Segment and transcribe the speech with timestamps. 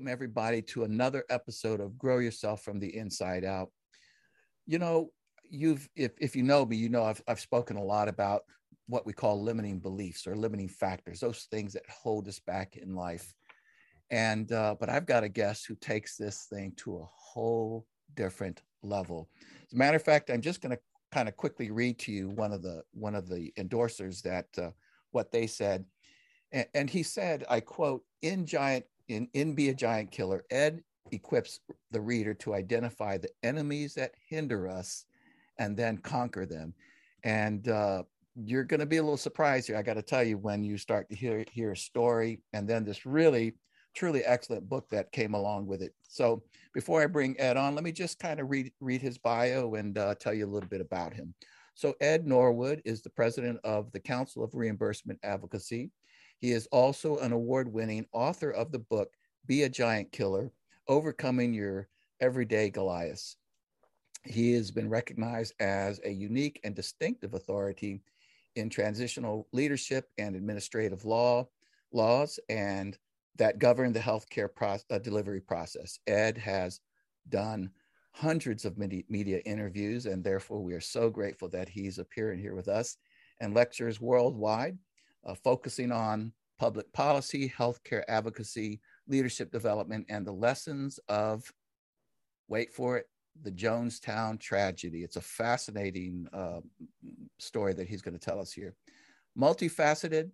[0.00, 3.68] welcome everybody to another episode of Grow Yourself from the Inside Out.
[4.66, 5.10] You know,
[5.50, 8.44] you've if if you know me, you know I've I've spoken a lot about
[8.86, 12.94] what we call limiting beliefs or limiting factors, those things that hold us back in
[12.94, 13.34] life.
[14.10, 18.62] And uh, but I've got a guest who takes this thing to a whole different
[18.82, 19.28] level.
[19.66, 20.80] As a matter of fact, I'm just going to
[21.12, 24.70] kind of quickly read to you one of the one of the endorsers that uh,
[25.10, 25.84] what they said,
[26.52, 30.82] and, and he said, I quote, "In giant in in Be a Giant Killer, Ed
[31.12, 31.60] equips
[31.90, 35.06] the reader to identify the enemies that hinder us,
[35.58, 36.74] and then conquer them."
[37.24, 38.04] And uh,
[38.34, 39.76] you're going to be a little surprised here.
[39.76, 42.84] I got to tell you when you start to hear hear a story, and then
[42.84, 43.54] this really
[43.94, 45.94] truly excellent book that came along with it.
[46.02, 49.74] So before I bring Ed on, let me just kind of read, read his bio
[49.74, 51.34] and uh, tell you a little bit about him.
[51.74, 55.90] So Ed Norwood is the president of the Council of Reimbursement Advocacy.
[56.40, 59.12] He is also an award-winning author of the book,
[59.46, 60.50] Be a Giant Killer,
[60.88, 61.88] Overcoming Your
[62.20, 63.36] Everyday Goliaths.
[64.24, 68.02] He has been recognized as a unique and distinctive authority
[68.56, 71.46] in transitional leadership and administrative law,
[71.92, 72.98] laws, and
[73.36, 75.98] that govern the healthcare pro- uh, delivery process.
[76.06, 76.80] Ed has
[77.28, 77.70] done
[78.12, 82.68] hundreds of media interviews, and therefore we are so grateful that he's appearing here with
[82.68, 82.96] us
[83.40, 84.76] and lectures worldwide,
[85.24, 91.50] uh, focusing on public policy, healthcare advocacy, leadership development, and the lessons of,
[92.48, 93.06] wait for it,
[93.42, 95.02] the Jonestown tragedy.
[95.02, 96.60] It's a fascinating uh,
[97.38, 98.74] story that he's going to tell us here.
[99.38, 100.30] Multifaceted,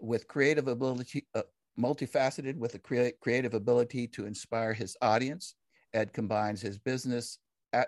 [0.00, 1.42] with creative ability, uh,
[1.78, 5.54] multifaceted with a crea- creative ability to inspire his audience.
[5.92, 7.38] Ed combines his business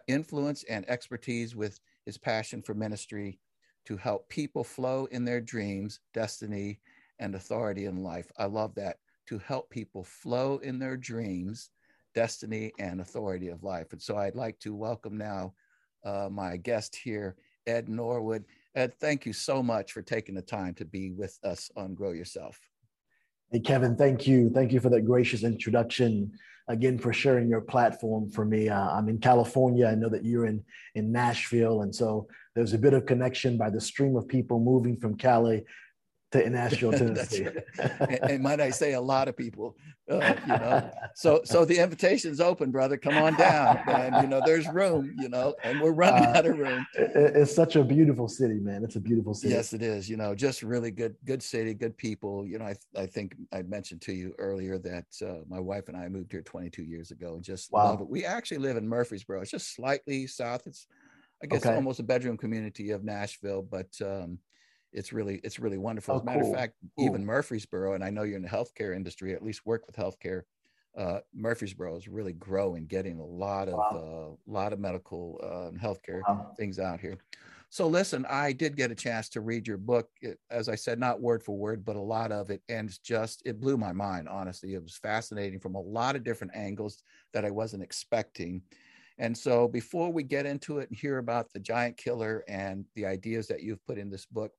[0.09, 3.39] influence and expertise with his passion for ministry
[3.87, 6.81] to help people flow in their dreams, destiny,
[7.19, 8.31] and authority in life.
[8.39, 8.99] I love that
[9.29, 11.71] to help people flow in their dreams,
[12.15, 13.93] destiny, and authority of life.
[13.93, 15.55] And so I'd like to welcome now
[16.05, 17.37] uh, my guest here,
[17.67, 18.45] Ed Norwood.
[18.75, 22.13] Ed, thank you so much for taking the time to be with us on Grow
[22.13, 22.61] Yourself.
[23.53, 24.51] Hey, Kevin, thank you.
[24.51, 26.33] Thank you for that gracious introduction.
[26.69, 28.69] Again, for sharing your platform for me.
[28.69, 29.87] Uh, I'm in California.
[29.87, 30.65] I know that you're in,
[30.97, 31.83] in Nashville.
[31.83, 35.65] And so there's a bit of connection by the stream of people moving from Cali
[36.33, 37.47] to Nashville, Tennessee.
[38.01, 39.77] and, and, might I say, a lot of people,
[40.11, 40.91] uh, you know.
[41.15, 42.97] So, so the invitation's open, brother.
[42.97, 46.47] Come on down, and you know, there's room, you know, and we're running uh, out
[46.47, 46.87] of room.
[46.94, 48.84] It, it's such a beautiful city, man.
[48.84, 49.55] It's a beautiful city.
[49.55, 50.09] Yes, it is.
[50.09, 52.47] You know, just really good, good city, good people.
[52.47, 55.97] You know, I, I think I mentioned to you earlier that uh, my wife and
[55.97, 57.84] I moved here 22 years ago, and just wow.
[57.84, 58.09] love it.
[58.09, 59.41] We actually live in Murfreesboro.
[59.41, 60.67] It's just slightly south.
[60.67, 60.87] It's,
[61.43, 61.75] I guess, okay.
[61.75, 63.88] almost a bedroom community of Nashville, but.
[64.00, 64.38] um
[64.97, 66.15] it's really it's really wonderful.
[66.15, 66.53] Oh, As a matter cool.
[66.53, 67.07] of fact, cool.
[67.07, 70.43] even Murfreesboro, and I know you're in the healthcare industry, at least work with healthcare.
[70.97, 74.37] Uh, Murfreesboro is really growing, getting a lot of wow.
[74.49, 76.53] uh, lot of medical uh, and healthcare wow.
[76.56, 77.19] things out here.
[77.69, 80.09] So listen, I did get a chance to read your book.
[80.23, 83.43] It, as I said, not word for word, but a lot of it, and just
[83.45, 84.29] it blew my mind.
[84.29, 87.03] Honestly, it was fascinating from a lot of different angles
[87.35, 88.62] that I wasn't expecting.
[89.19, 93.05] And so, before we get into it and hear about the giant killer and the
[93.05, 94.53] ideas that you've put in this book,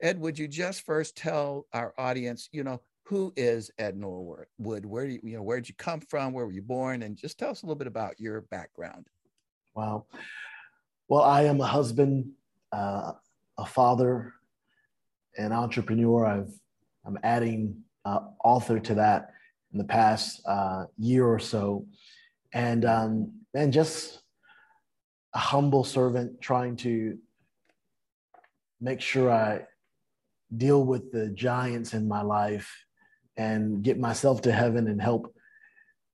[0.00, 4.46] Ed, would you just first tell our audience, you know, who is Ed Norwood?
[4.58, 6.32] Where do you, you know, where did you come from?
[6.32, 7.02] Where were you born?
[7.02, 9.06] And just tell us a little bit about your background.
[9.74, 10.06] Wow.
[11.08, 12.32] Well, I am a husband,
[12.72, 13.12] uh,
[13.58, 14.32] a father,
[15.36, 16.24] an entrepreneur.
[16.24, 16.52] I've
[17.06, 19.32] I'm adding uh, author to that
[19.72, 21.86] in the past uh, year or so,
[22.52, 24.22] and um, and just
[25.34, 27.18] a humble servant trying to
[28.80, 29.66] make sure I
[30.56, 32.84] deal with the giants in my life
[33.36, 35.34] and get myself to heaven and help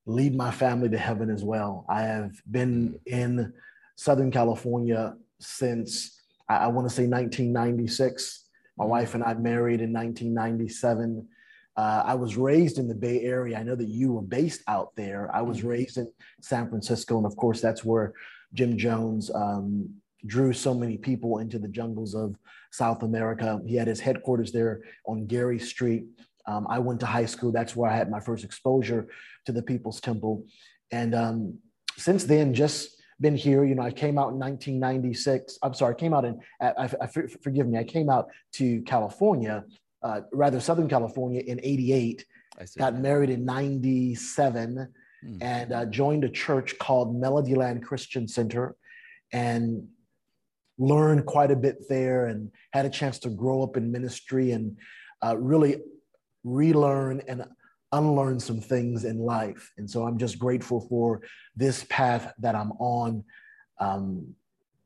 [0.07, 1.85] lead my family to heaven as well.
[1.89, 3.53] I have been in
[3.97, 8.47] Southern California since I, I want to say 1996.
[8.77, 8.91] My mm-hmm.
[8.91, 11.29] wife and I married in 1997.
[11.77, 13.59] Uh, I was raised in the Bay Area.
[13.59, 15.31] I know that you were based out there.
[15.35, 15.69] I was mm-hmm.
[15.69, 16.11] raised in
[16.41, 18.13] San Francisco, and of course, that's where
[18.53, 22.37] Jim Jones um, drew so many people into the jungles of
[22.71, 23.61] South America.
[23.67, 26.05] He had his headquarters there on Geary Street.
[26.47, 27.53] Um, I went to high school.
[27.53, 29.09] That's where I had my first exposure
[29.47, 30.45] to the People's Temple.
[30.91, 31.59] And um,
[31.97, 33.65] since then, just been here.
[33.65, 35.59] You know, I came out in 1996.
[35.63, 39.65] I'm sorry, I came out in, I, I, forgive me, I came out to California,
[40.03, 42.25] uh, rather Southern California in 88.
[42.59, 44.89] I Got married in 97
[45.25, 45.39] mm.
[45.41, 48.75] and uh, joined a church called Melodyland Christian Center.
[49.33, 49.89] And
[50.81, 54.77] learned quite a bit there and had a chance to grow up in ministry and
[55.23, 55.77] uh, really
[56.43, 57.45] relearn and
[57.93, 59.73] unlearn some things in life.
[59.77, 61.21] And so I'm just grateful for
[61.55, 63.23] this path that I'm on
[63.79, 64.35] um,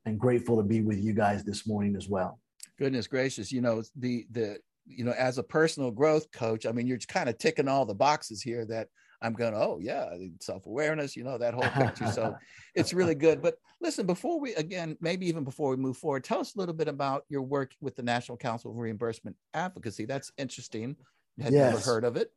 [0.05, 2.39] and grateful to be with you guys this morning as well.
[2.77, 3.51] Goodness gracious.
[3.51, 7.29] You know, the, the, you know, as a personal growth coach, I mean, you're kind
[7.29, 8.89] of ticking all the boxes here that
[9.25, 12.07] I'm going, oh yeah, self awareness, you know, that whole picture.
[12.07, 12.35] So
[12.75, 13.41] it's really good.
[13.41, 16.75] But listen, before we again, maybe even before we move forward, tell us a little
[16.75, 20.05] bit about your work with the National Council of Reimbursement Advocacy.
[20.05, 20.95] That's interesting.
[21.41, 21.73] Had yes.
[21.73, 22.31] never heard of it.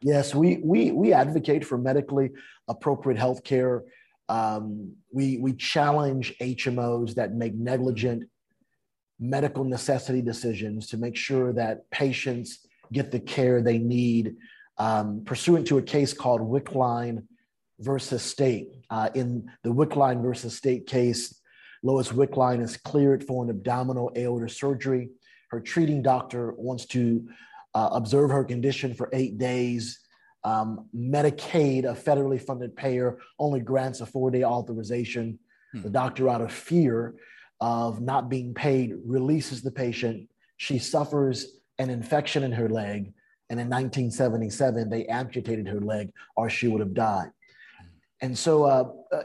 [0.00, 2.30] Yes, we we we advocate for medically
[2.68, 3.82] appropriate health care.
[4.28, 8.24] Um, we we challenge HMOs that make negligent
[9.18, 14.36] medical necessity decisions to make sure that patients get the care they need
[14.78, 17.24] um, pursuant to a case called Wickline
[17.80, 18.68] versus State.
[18.90, 21.40] Uh, in the Wickline versus State case,
[21.82, 25.10] Lois Wickline is cleared for an abdominal aorta surgery.
[25.50, 27.26] Her treating doctor wants to
[27.74, 30.00] uh, observe her condition for eight days.
[30.44, 35.38] Um, Medicaid, a federally funded payer, only grants a four day authorization.
[35.72, 35.82] Hmm.
[35.82, 37.14] The doctor, out of fear
[37.60, 40.28] of not being paid, releases the patient.
[40.56, 43.12] She suffers an infection in her leg
[43.48, 47.30] and in 1977, they amputated her leg or she would have died.
[48.20, 49.22] And so uh, uh,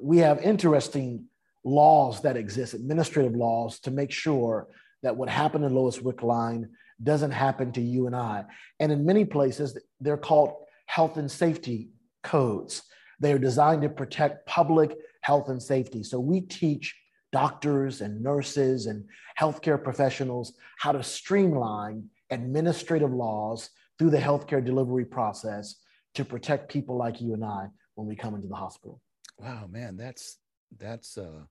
[0.00, 1.24] we have interesting
[1.64, 4.68] laws that exist, administrative laws, to make sure
[5.02, 6.68] that what happened in Lois Wickline
[7.02, 8.44] doesn't happen to you and I.
[8.80, 10.54] And in many places, they're called
[10.86, 11.90] health and safety
[12.22, 12.82] codes.
[13.20, 16.02] They are designed to protect public health and safety.
[16.02, 16.96] So we teach
[17.32, 19.04] doctors and nurses and
[19.38, 25.76] healthcare professionals how to streamline administrative laws through the healthcare delivery process
[26.14, 29.00] to protect people like you and I when we come into the hospital.
[29.38, 30.38] Wow, man, that's
[30.78, 31.42] that's uh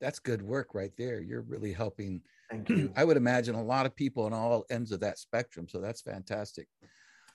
[0.00, 1.20] that's good work right there.
[1.20, 2.20] You're really helping.
[2.50, 2.92] Thank you.
[2.96, 5.68] I would imagine a lot of people on all ends of that spectrum.
[5.68, 6.68] So that's fantastic.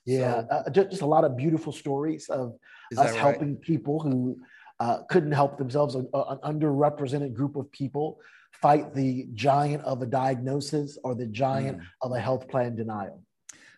[0.06, 2.56] Yeah, so, uh, just, just, a lot of beautiful stories of
[2.98, 3.62] us helping right?
[3.62, 4.40] people who
[4.80, 8.20] uh, couldn't help themselves, an underrepresented group of people
[8.62, 11.84] fight the giant of a diagnosis or the giant mm.
[12.02, 13.22] of a health plan denial.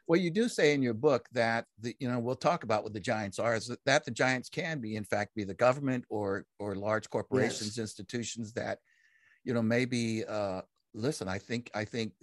[0.08, 2.94] Well, you do say in your book that the, you know we'll talk about what
[2.94, 3.56] the giants are.
[3.56, 7.78] Is that the giants can be, in fact, be the government or or large corporations,
[7.78, 7.80] yes.
[7.80, 8.80] institutions that,
[9.44, 10.26] you know, maybe.
[10.26, 10.62] Uh,
[10.96, 12.14] listen, I think I think,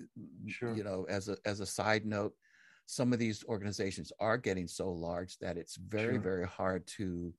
[0.48, 0.74] sure.
[0.74, 2.32] you know, as a as a side note,
[2.86, 6.22] some of these organizations are getting so large that it's very sure.
[6.22, 7.32] very hard to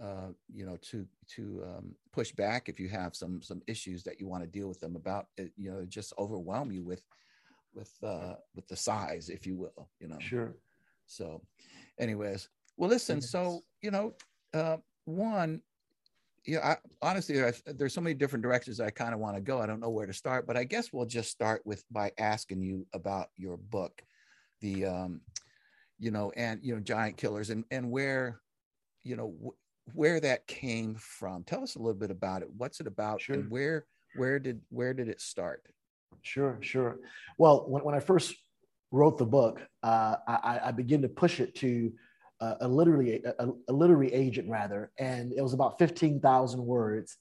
[0.00, 4.20] uh, you know to to um, push back if you have some some issues that
[4.20, 7.02] you want to deal with them about it, you know just overwhelm you with
[7.74, 10.18] with uh with the size if you will you know?
[10.20, 10.54] Sure.
[11.06, 11.42] So
[11.98, 14.14] anyways well listen so you know
[14.54, 15.60] uh one
[16.46, 19.60] yeah I, honestly I, there's so many different directions i kind of want to go
[19.60, 22.62] i don't know where to start but i guess we'll just start with by asking
[22.62, 24.02] you about your book
[24.60, 25.20] the um
[25.98, 28.40] you know and you know giant killers and and where
[29.02, 29.34] you know
[29.94, 31.44] where that came from.
[31.44, 32.48] Tell us a little bit about it.
[32.56, 33.36] What's it about, sure.
[33.36, 33.86] and where
[34.16, 35.64] where did where did it start?
[36.22, 36.98] Sure, sure.
[37.38, 38.34] Well, when, when I first
[38.90, 41.92] wrote the book, uh, I, I began to push it to
[42.40, 47.16] uh, a literary a, a, literary agent rather, and it was about fifteen thousand words.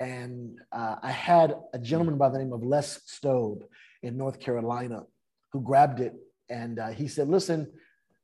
[0.00, 3.62] And uh, I had a gentleman by the name of Les Stobbe
[4.02, 5.04] in North Carolina
[5.52, 6.14] who grabbed it
[6.48, 7.70] and uh, he said, "Listen,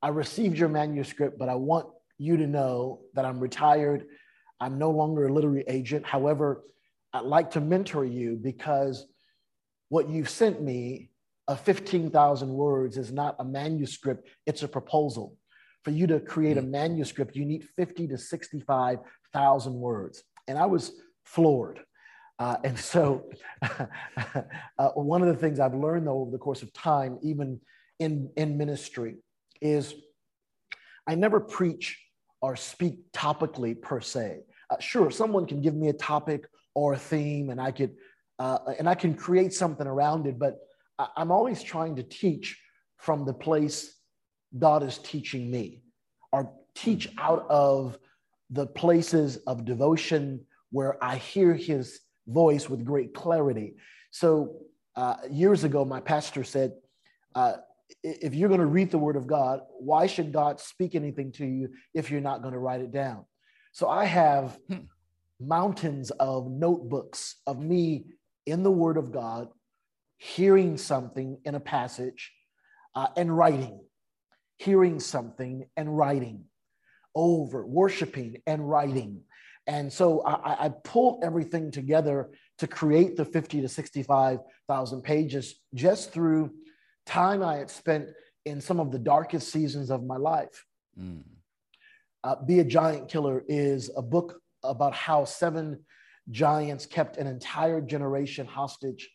[0.03, 4.07] I received your manuscript, but I want you to know that I'm retired.
[4.61, 6.05] I'm no longer a literary agent.
[6.05, 6.65] However,
[7.13, 9.07] I'd like to mentor you because
[9.89, 11.11] what you've sent me
[11.47, 15.37] of 15,000 words is not a manuscript, it's a proposal.
[15.85, 16.71] For you to create a mm.
[16.71, 20.23] manuscript, you need 50 to 65,000 words.
[20.47, 20.93] And I was
[21.25, 21.81] floored.
[22.39, 23.31] Uh, and so,
[23.63, 27.61] uh, one of the things I've learned though, over the course of time, even
[27.99, 29.17] in, in ministry,
[29.61, 29.95] is
[31.07, 31.99] I never preach
[32.41, 34.41] or speak topically per se.
[34.71, 37.95] Uh, sure, someone can give me a topic or a theme, and I could
[38.39, 40.39] uh, and I can create something around it.
[40.39, 40.59] But
[40.99, 42.61] I, I'm always trying to teach
[42.97, 43.97] from the place
[44.59, 45.83] God is teaching me,
[46.33, 47.99] or teach out of
[48.51, 53.77] the places of devotion where I hear His voice with great clarity.
[54.11, 54.61] So
[54.97, 56.73] uh, years ago, my pastor said,
[57.35, 57.55] uh,
[58.03, 61.47] if you're going to read the word of God, why should God speak anything to
[61.47, 63.25] you if you're not going to write it down?
[63.73, 64.81] So I have hmm.
[65.41, 68.07] mountains of notebooks of me
[68.47, 69.49] in the word of God,
[70.17, 72.33] hearing something in a passage
[72.95, 73.81] uh, and writing,
[74.59, 76.45] hearing something and writing
[77.15, 79.23] over, worshiping and writing.
[79.67, 86.11] And so I, I pulled everything together to create the 50 to 65,000 pages just
[86.11, 86.51] through
[87.09, 88.11] time I had spent
[88.45, 90.65] in some of the darkest seasons of my life.
[90.99, 91.25] Mm.
[92.23, 95.85] Uh, Be a Giant Killer is a book about how seven
[96.31, 99.09] giants kept an entire generation hostage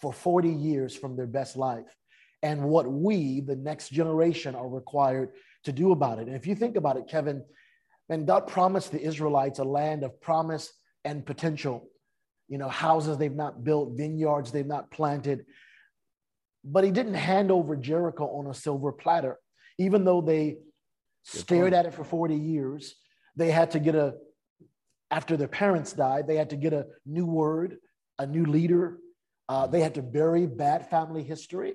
[0.00, 1.96] for 40 years from their best life
[2.42, 5.30] and what we, the next generation, are required
[5.64, 6.26] to do about it.
[6.26, 7.44] And if you think about it, Kevin,
[8.08, 10.72] and God promised the Israelites a land of promise
[11.04, 11.88] and potential.
[12.48, 15.44] You know, houses they've not built, vineyards they've not planted.
[16.64, 19.38] But he didn't hand over Jericho on a silver platter.
[19.78, 20.58] Even though they
[21.24, 22.94] stared at it for 40 years,
[23.36, 24.14] they had to get a,
[25.10, 27.76] after their parents died, they had to get a new word,
[28.18, 28.98] a new leader.
[29.48, 31.74] Uh, they had to bury bad family history.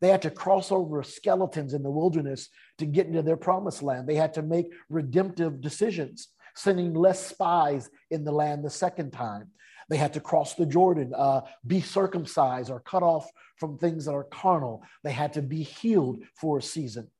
[0.00, 4.08] They had to cross over skeletons in the wilderness to get into their promised land.
[4.08, 9.52] They had to make redemptive decisions, sending less spies in the land the second time.
[9.92, 14.14] They had to cross the Jordan, uh, be circumcised or cut off from things that
[14.14, 14.82] are carnal.
[15.04, 17.10] They had to be healed for a season,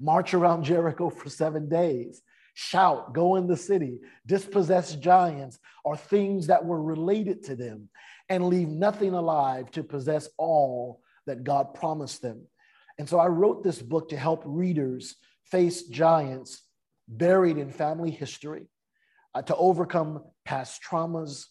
[0.00, 2.20] march around Jericho for seven days,
[2.54, 7.88] shout, go in the city, dispossess giants or things that were related to them,
[8.28, 12.48] and leave nothing alive to possess all that God promised them.
[12.98, 16.62] And so I wrote this book to help readers face giants
[17.06, 18.66] buried in family history,
[19.36, 21.44] uh, to overcome past traumas,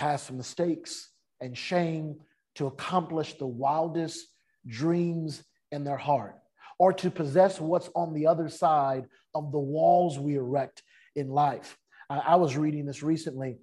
[0.00, 1.10] past mistakes,
[1.42, 2.16] and shame,
[2.54, 4.26] to accomplish the wildest
[4.66, 6.36] dreams in their heart,
[6.78, 9.04] or to possess what's on the other side
[9.34, 10.82] of the walls we erect
[11.16, 11.76] in life.
[12.08, 13.58] I, was reading this recently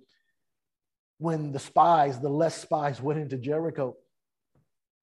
[1.17, 3.96] when the spies, the less spies, went into Jericho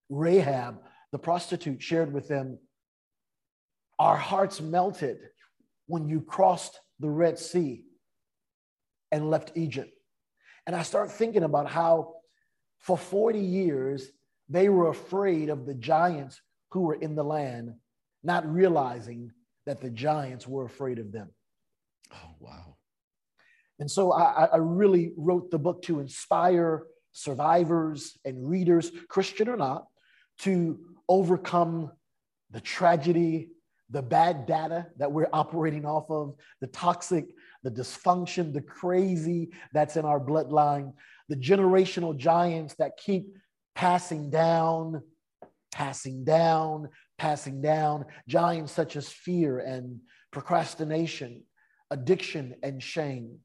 [0.09, 0.77] Rahab,
[1.11, 2.61] the prostitute, shared with them,
[3.99, 5.19] Our hearts melted
[5.87, 7.85] when you crossed the Red Sea
[9.11, 9.94] and left Egypt.
[10.67, 12.15] And I start thinking about how
[12.81, 14.11] for 40 years
[14.49, 16.41] they were afraid of the giants
[16.71, 17.75] who were in the land,
[18.23, 19.31] not realizing
[19.67, 21.31] that the giants were afraid of them.
[22.13, 22.77] Oh, wow.
[23.79, 29.57] And so I, I really wrote the book to inspire survivors and readers, Christian or
[29.57, 29.87] not,
[30.41, 30.79] to
[31.09, 31.91] overcome
[32.51, 33.49] the tragedy,
[33.91, 37.27] the bad data that we're operating off of, the toxic,
[37.65, 40.93] the dysfunction, the crazy that's in our bloodline,
[41.29, 43.27] the generational giants that keep
[43.75, 45.03] passing down,
[45.73, 49.99] passing down, passing down, giants such as fear and
[50.31, 51.43] procrastination,
[51.91, 53.39] addiction and shame.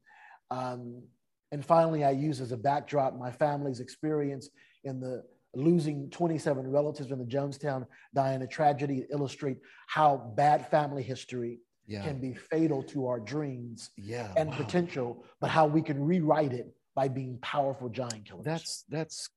[0.50, 1.02] Um,
[1.50, 4.50] and finally, I use as a backdrop my family's experience
[4.84, 5.24] in the
[5.54, 9.58] losing 27 relatives in the Jonestown Guyana tragedy illustrate
[9.88, 11.58] how bad family history
[11.90, 12.04] yeah.
[12.04, 14.56] can be fatal to our dreams yeah, and wow.
[14.56, 18.44] potential, but how we can rewrite it by being powerful giant killers.
[18.44, 19.28] That's that's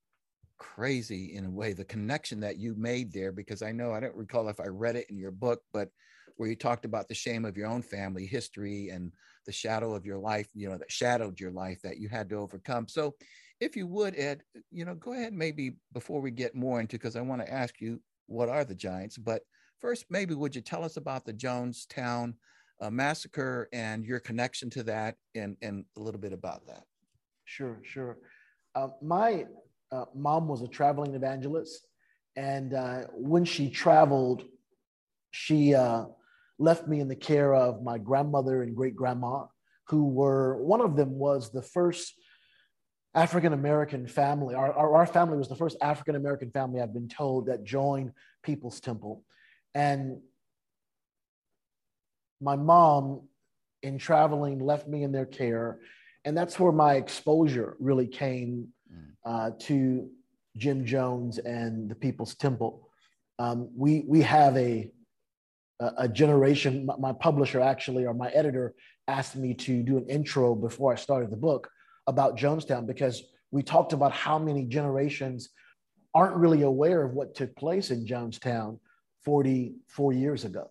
[0.56, 4.14] crazy in a way the connection that you made there because I know I don't
[4.14, 5.88] recall if I read it in your book, but
[6.36, 9.10] where you talked about the shame of your own family history and
[9.46, 12.36] the shadow of your life, you know, that shadowed your life that you had to
[12.36, 12.86] overcome.
[12.88, 13.14] So
[13.60, 17.16] if you would, Ed, you know, go ahead maybe before we get more into because
[17.16, 19.42] I want to ask you what are the Giants, but
[19.84, 22.32] first, maybe would you tell us about the Jonestown
[22.80, 26.84] uh, massacre and your connection to that, and and a little bit about that?
[27.44, 28.16] Sure, sure.
[28.74, 29.44] Uh, my
[29.92, 31.86] uh, mom was a traveling evangelist,
[32.34, 34.44] and uh, when she traveled,
[35.32, 36.06] she uh,
[36.58, 39.44] left me in the care of my grandmother and great grandma,
[39.88, 42.14] who were one of them was the first
[43.14, 44.54] African American family.
[44.54, 48.12] Our, our, our, family was the first African American family I've been told that joined
[48.42, 49.22] People's Temple.
[49.74, 50.20] And
[52.40, 53.22] my mom,
[53.82, 55.78] in traveling, left me in their care.
[56.24, 59.06] And that's where my exposure really came mm.
[59.24, 60.08] uh, to
[60.56, 62.88] Jim Jones and the People's Temple.
[63.38, 64.90] Um, we, we have a,
[65.80, 68.74] a generation, my publisher actually, or my editor
[69.08, 71.68] asked me to do an intro before I started the book
[72.06, 75.50] about Jonestown because we talked about how many generations
[76.14, 78.78] aren't really aware of what took place in Jonestown
[79.24, 80.70] 44 years ago.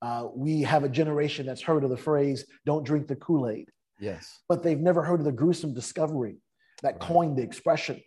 [0.00, 3.68] Uh, we have a generation that's heard of the phrase, don't drink the Kool Aid.
[3.98, 4.40] Yes.
[4.48, 6.36] But they've never heard of the gruesome discovery
[6.82, 7.00] that right.
[7.00, 8.00] coined the expression.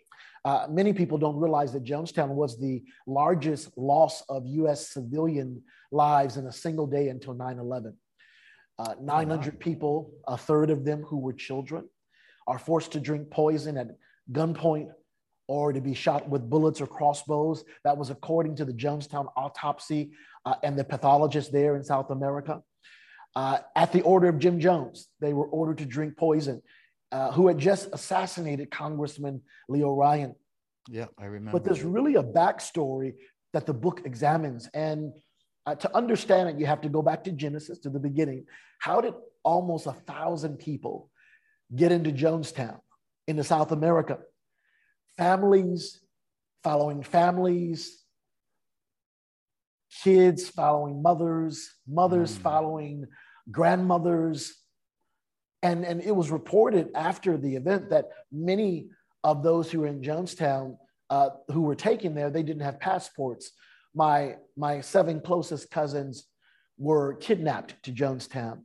[0.43, 5.61] Uh, many people don't realize that Jonestown was the largest loss of US civilian
[5.91, 7.95] lives in a single day until 9 11.
[8.79, 11.87] Uh, 900 people, a third of them who were children
[12.47, 13.89] are forced to drink poison at
[14.31, 14.89] gunpoint
[15.51, 17.57] or to be shot with bullets or crossbows.
[17.85, 20.01] That was according to the Jonestown autopsy
[20.47, 22.53] uh, and the pathologist there in South America.
[23.41, 26.57] Uh, at the order of Jim Jones, they were ordered to drink poison,
[27.15, 29.35] uh, who had just assassinated Congressman
[29.73, 30.31] Leo Ryan.
[30.97, 31.53] Yeah, I remember.
[31.55, 33.09] But there's really a backstory
[33.53, 34.63] that the book examines.
[34.73, 35.01] And
[35.69, 38.41] Uh, to understand it, you have to go back to Genesis, to the beginning.
[38.87, 39.13] How did
[39.53, 40.95] almost a thousand people
[41.81, 42.77] get into Jonestown,
[43.29, 44.15] into South America?
[45.17, 46.01] Families
[46.63, 48.03] following families,
[50.03, 52.41] kids following mothers, mothers mm.
[52.41, 53.07] following
[53.51, 54.55] grandmothers.
[55.63, 58.89] And, and it was reported after the event that many
[59.23, 60.77] of those who were in Jonestown
[61.09, 63.51] uh, who were taken there, they didn't have passports.
[63.93, 66.25] My, my seven closest cousins
[66.77, 68.61] were kidnapped to Jonestown.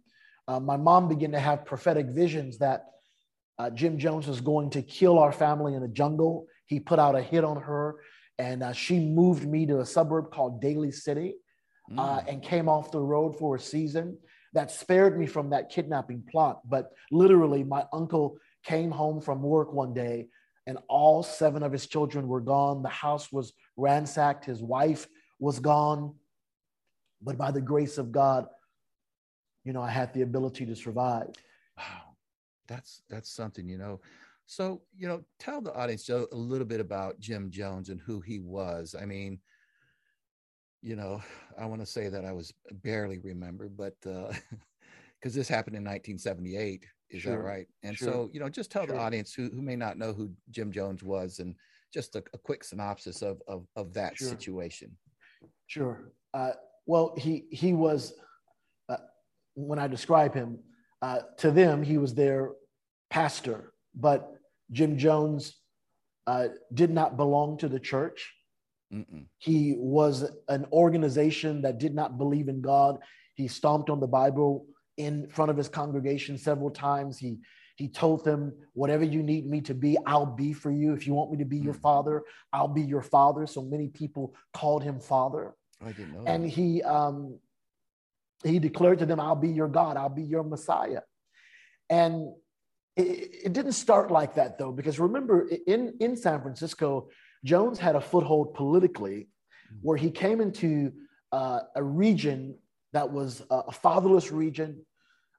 [0.49, 2.85] Uh, my mom began to have prophetic visions that
[3.59, 6.47] uh, Jim Jones was going to kill our family in the jungle.
[6.67, 7.97] He put out a hit on her,
[8.39, 11.37] and uh, she moved me to a suburb called Daly City
[11.97, 12.29] uh, mm.
[12.29, 14.19] and came off the road for a season.
[14.53, 16.61] That spared me from that kidnapping plot.
[16.67, 20.29] But literally, my uncle came home from work one day
[20.67, 22.83] and all seven of his children were gone.
[22.83, 24.45] The house was ransacked.
[24.45, 25.07] His wife
[25.39, 26.15] was gone.
[27.23, 28.47] But by the grace of God,
[29.65, 31.29] you know, I had the ability to survive.
[31.79, 32.06] Wow.
[32.67, 34.01] That's that's something, you know.
[34.47, 38.39] So, you know, tell the audience a little bit about Jim Jones and who he
[38.39, 38.95] was.
[39.01, 39.41] I mean,
[40.83, 41.21] you know,
[41.59, 44.33] I want to say that I was barely remember but uh
[45.21, 47.33] because this happened in 1978 is sure.
[47.33, 47.67] that right?
[47.83, 48.13] And sure.
[48.13, 48.95] so, you know, just tell sure.
[48.95, 51.55] the audience who, who may not know who Jim Jones was and
[51.93, 54.97] just a, a quick synopsis of, of, of that situation.
[55.67, 56.13] Sure.
[56.35, 56.53] Uh,
[56.87, 58.15] well, he, he was,
[58.89, 58.99] uh,
[59.55, 60.59] when I describe him,
[61.03, 62.53] uh, to them, he was their
[63.11, 64.33] pastor, but
[64.73, 65.57] Jim Jones
[66.27, 68.33] uh, did not belong to the church.
[68.93, 69.27] Mm-mm.
[69.39, 72.99] He was an organization that did not believe in God.
[73.35, 77.19] He stomped on the Bible in front of his congregation several times.
[77.19, 77.39] He
[77.77, 80.95] he told them, Whatever you need me to be, I'll be for you.
[80.95, 81.81] If you want me to be your hmm.
[81.81, 83.47] father, I'll be your father.
[83.47, 85.55] So many people called him father.
[85.85, 86.25] I didn't know.
[86.27, 86.49] And that.
[86.49, 87.39] he um,
[88.45, 91.03] he declared to them, I'll be your God, I'll be your Messiah.
[91.89, 92.33] And
[92.97, 97.09] it, it didn't start like that though, because remember, in, in San Francisco,
[97.45, 99.29] Jones had a foothold politically
[99.83, 100.93] where he came into
[101.33, 102.57] uh, a region
[102.93, 104.85] that was a fatherless region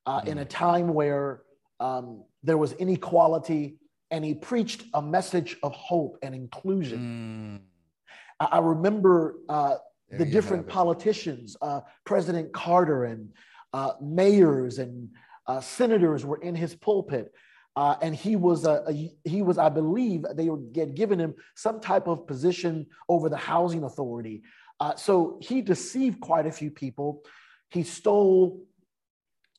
[0.06, 1.42] uh, in a time where
[1.80, 3.78] um, there was inequality,
[4.12, 7.62] and he preached a message of hope and inclusion.
[7.62, 8.46] Mm.
[8.46, 9.76] I, I, remember uh,
[10.10, 13.30] the different politicians, uh, President Carter and
[13.74, 15.10] uh, mayors and
[15.48, 17.34] uh, senators were in his pulpit.
[17.76, 21.36] Uh, and he was a, a, he was I believe they were get given him
[21.56, 24.42] some type of position over the housing authority.
[24.80, 27.22] Uh, so he deceived quite a few people.
[27.70, 28.64] He stole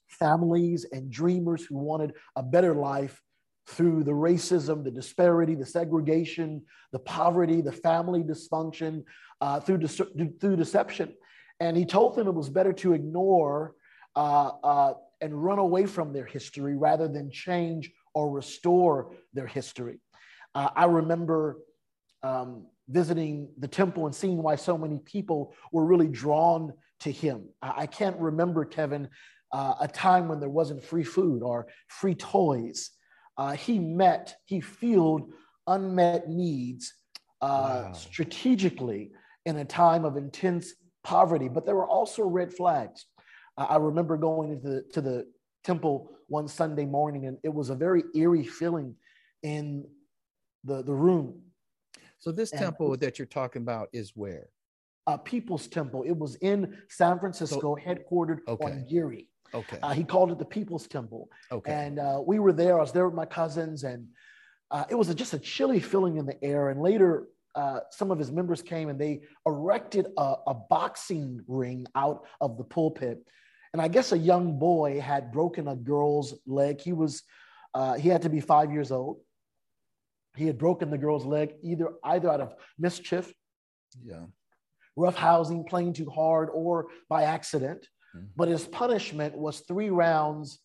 [0.08, 3.22] families and dreamers who wanted a better life
[3.68, 9.04] through the racism, the disparity, the segregation, the poverty, the family dysfunction,
[9.40, 11.12] uh, through, de- through deception.
[11.60, 13.74] And he told them it was better to ignore
[14.16, 20.00] uh, uh, and run away from their history rather than change or restore their history.
[20.54, 21.58] Uh, I remember
[22.22, 27.48] um, visiting the temple and seeing why so many people were really drawn to him.
[27.62, 29.08] I, can't remember, Kevin,
[29.52, 32.90] uh, a time when there wasn't free food or free toys.
[33.38, 35.32] Uh, he met, he filled
[35.66, 36.92] unmet needs
[37.40, 37.92] uh, wow.
[37.92, 39.12] strategically
[39.46, 40.74] in a time of intense
[41.04, 43.06] poverty, but there were also red flags.
[43.56, 45.26] I remember going into the, to the
[45.64, 48.94] temple one Sunday morning, and it was a very eerie feeling
[49.42, 49.84] in
[50.64, 51.42] the, the room
[52.18, 54.48] so this and temple that you're talking about is where?
[55.06, 56.02] Uh, People's Temple.
[56.02, 58.64] It was in San Francisco, so, headquartered okay.
[58.64, 59.28] on Geary.
[59.54, 59.78] Okay.
[59.82, 61.28] Uh, he called it the People's Temple.
[61.50, 61.72] Okay.
[61.72, 62.76] And uh, we were there.
[62.76, 64.08] I was there with my cousins, and
[64.70, 66.68] uh, it was a, just a chilly feeling in the air.
[66.68, 71.86] And later, uh, some of his members came and they erected a, a boxing ring
[71.94, 73.18] out of the pulpit.
[73.72, 76.80] And I guess a young boy had broken a girl's leg.
[76.80, 77.22] He was,
[77.74, 79.18] uh, he had to be five years old.
[80.36, 83.32] He had broken the girl's leg either either out of mischief,
[84.04, 84.26] yeah,
[84.94, 87.88] rough housing, playing too hard, or by accident.
[88.16, 88.26] Mm-hmm.
[88.36, 90.58] But his punishment was three rounds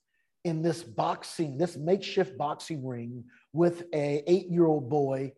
[0.43, 5.33] in this boxing, this makeshift boxing ring with a eight-year-old boy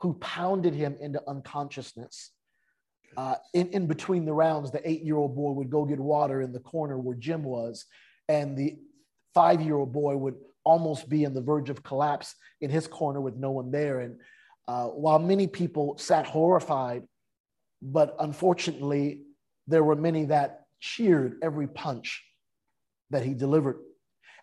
[0.00, 2.30] who pounded him into unconsciousness.
[3.16, 6.60] Uh, in, in between the rounds, the eight-year-old boy would go get water in the
[6.60, 7.86] corner where Jim was,
[8.28, 8.76] and the
[9.34, 13.50] five-year-old boy would almost be on the verge of collapse in his corner with no
[13.50, 14.00] one there.
[14.00, 14.20] And
[14.68, 17.02] uh, while many people sat horrified,
[17.80, 19.22] but unfortunately,
[19.66, 22.22] there were many that cheered every punch
[23.10, 23.78] that he delivered.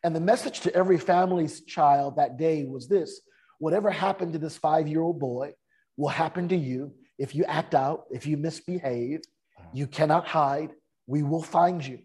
[0.04, 3.22] And the message to every family's child that day was this
[3.60, 5.54] whatever happened to this five year old boy
[5.98, 9.22] will happen to you if you act out, if you misbehave.
[9.58, 9.68] Uh-huh.
[9.74, 10.72] You cannot hide,
[11.08, 12.00] we will find you.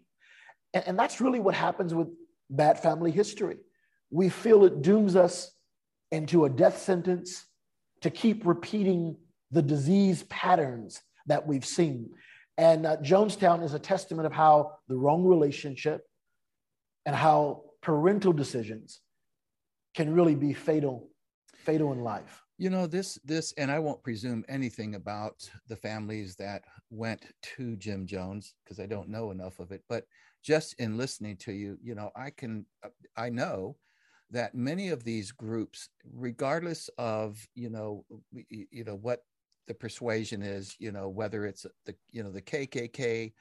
[0.73, 2.07] And, and that's really what happens with
[2.49, 3.57] bad family history.
[4.09, 5.51] We feel it dooms us
[6.11, 7.45] into a death sentence
[8.01, 9.17] to keep repeating
[9.51, 12.09] the disease patterns that we've seen.
[12.57, 16.01] And uh, Jonestown is a testament of how the wrong relationship
[17.05, 19.01] and how parental decisions
[19.95, 21.09] can really be fatal,
[21.57, 22.41] fatal in life.
[22.57, 27.75] You know, this, this, and I won't presume anything about the families that went to
[27.77, 29.81] Jim Jones because I don't know enough of it.
[29.89, 30.05] But
[30.43, 32.65] just in listening to you, you know, I can,
[33.17, 33.77] I know
[34.29, 38.05] that many of these groups, regardless of, you know,
[38.49, 39.23] you know, what
[39.67, 43.33] the persuasion is, you know, whether it's the, you know, the KKK,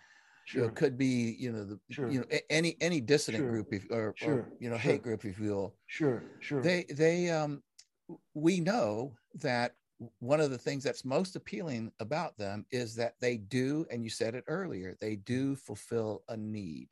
[0.44, 0.62] Sure.
[0.62, 2.10] You know, could be you know the sure.
[2.10, 3.50] you know any any dissident sure.
[3.50, 4.34] group if, or, sure.
[4.34, 7.62] or you know hate group if you will sure sure they they um
[8.34, 9.76] we know that
[10.18, 14.10] one of the things that's most appealing about them is that they do and you
[14.10, 16.88] said it earlier they do fulfill a need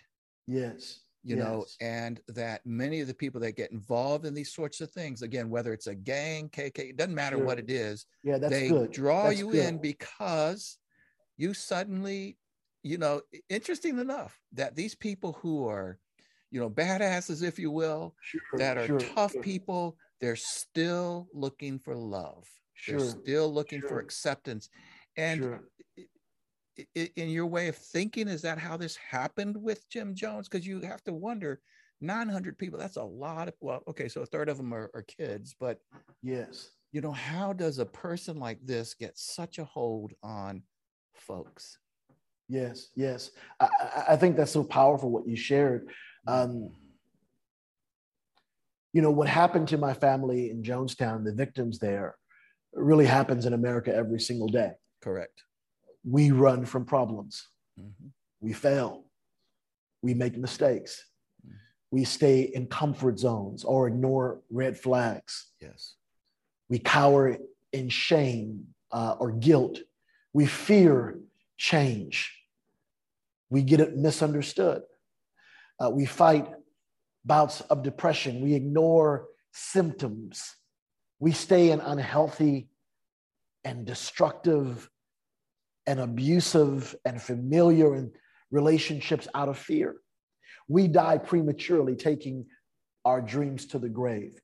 [0.46, 1.44] yes you yes.
[1.44, 5.22] know and that many of the people that get involved in these sorts of things
[5.22, 7.44] again whether it's a gang kk it doesn't matter sure.
[7.44, 8.90] what it is yeah that's they good.
[8.90, 9.64] draw that's you good.
[9.66, 10.78] in because
[11.36, 12.38] you suddenly
[12.82, 15.98] you know interesting enough that these people who are
[16.50, 21.78] you know badasses if you will sure, that are sure, tough people they're still looking
[21.78, 24.70] for love sure, they're still looking for acceptance
[25.16, 25.58] and
[26.94, 30.48] in your way of thinking is that how this happened with jim jones?
[30.48, 31.60] Because you have to wonder
[32.00, 35.02] 900 people that's a lot of well okay so a third of them are, are
[35.02, 35.80] kids but
[36.22, 36.70] yes.
[36.92, 40.62] you know how does a person like this get such a hold on
[41.14, 41.78] folks?
[42.48, 43.30] Yes yes.
[43.58, 43.68] I,
[44.10, 45.88] I think that's so powerful what you shared.
[46.26, 46.70] Um,
[48.92, 52.16] you know what happened to my family in jonestown the victims there
[52.72, 54.72] really happens in america every single day.
[55.02, 55.42] Correct
[56.04, 57.46] we run from problems.
[57.78, 58.08] Mm-hmm.
[58.40, 59.04] We fail.
[60.02, 61.04] We make mistakes.
[61.46, 61.56] Mm-hmm.
[61.90, 65.48] We stay in comfort zones or ignore red flags.
[65.60, 65.94] Yes.
[66.68, 67.36] We cower
[67.72, 69.80] in shame uh, or guilt.
[70.32, 71.18] We fear
[71.58, 72.32] change.
[73.50, 74.82] We get it misunderstood.
[75.82, 76.48] Uh, we fight
[77.24, 78.40] bouts of depression.
[78.40, 80.54] We ignore symptoms.
[81.18, 82.68] We stay in unhealthy
[83.64, 84.88] and destructive
[85.90, 88.12] and abusive and familiar and
[88.52, 89.96] relationships out of fear.
[90.68, 92.46] We die prematurely, taking
[93.04, 94.40] our dreams to the grave.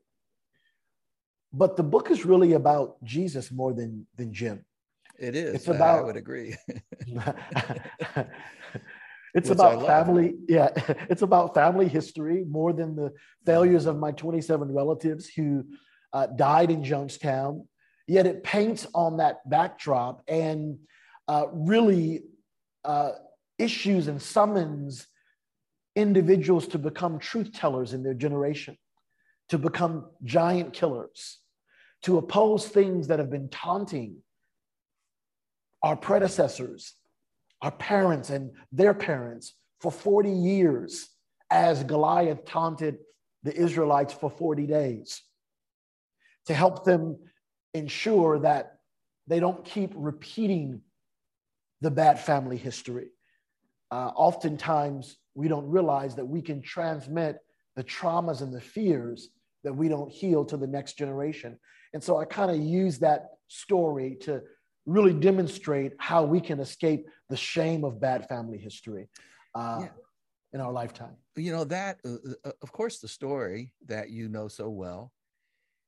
[1.53, 4.65] But the book is really about Jesus more than, than Jim.
[5.21, 5.55] It is.
[5.55, 6.57] It's about, I would agree.
[6.67, 7.15] it's
[9.33, 10.35] Which about family.
[10.49, 10.71] Yeah.
[11.09, 13.13] It's about family history more than the
[13.45, 15.65] failures of my 27 relatives who
[16.13, 17.67] uh, died in Jonestown.
[18.09, 20.79] Yet it paints on that backdrop and
[21.29, 22.23] uh, really
[22.85, 23.13] uh,
[23.59, 25.07] issues and summons
[25.95, 28.77] individuals to become truth tellers in their generation,
[29.49, 31.39] to become giant killers,
[32.03, 34.17] to oppose things that have been taunting
[35.83, 36.95] our predecessors,
[37.63, 41.09] our parents, and their parents for 40 years
[41.51, 42.99] as Goliath taunted
[43.43, 45.23] the Israelites for 40 days,
[46.47, 47.19] to help them
[47.73, 48.79] ensure that
[49.27, 50.81] they don't keep repeating
[51.81, 53.09] the bad family history.
[53.91, 57.39] Uh, oftentimes, we don't realize that we can transmit
[57.77, 59.29] the traumas and the fears
[59.65, 61.59] that we don't heal to the next generation.
[61.93, 64.43] And so I kind of use that story to
[64.87, 69.09] really demonstrate how we can escape the shame of bad family history
[69.55, 69.89] uh, yeah.
[70.53, 71.17] in our lifetime.
[71.37, 75.13] You know, that, uh, uh, of course, the story that you know so well.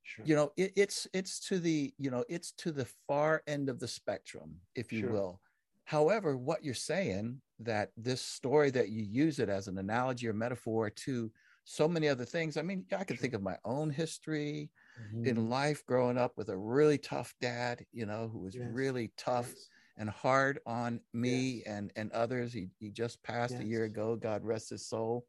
[0.02, 0.24] Sure.
[0.24, 3.78] You know, it, it's it's to the you know it's to the far end of
[3.78, 5.12] the spectrum, if you sure.
[5.12, 5.40] will
[5.88, 10.34] However, what you're saying that this story that you use it as an analogy or
[10.34, 11.32] metaphor to
[11.64, 12.58] so many other things.
[12.58, 14.68] I mean, I can think of my own history
[15.00, 15.26] mm-hmm.
[15.26, 18.66] in life growing up with a really tough dad, you know, who was yes.
[18.70, 19.68] really tough yes.
[19.96, 21.74] and hard on me yes.
[21.74, 22.52] and and others.
[22.52, 25.24] He he just passed a year ago, God rest his soul.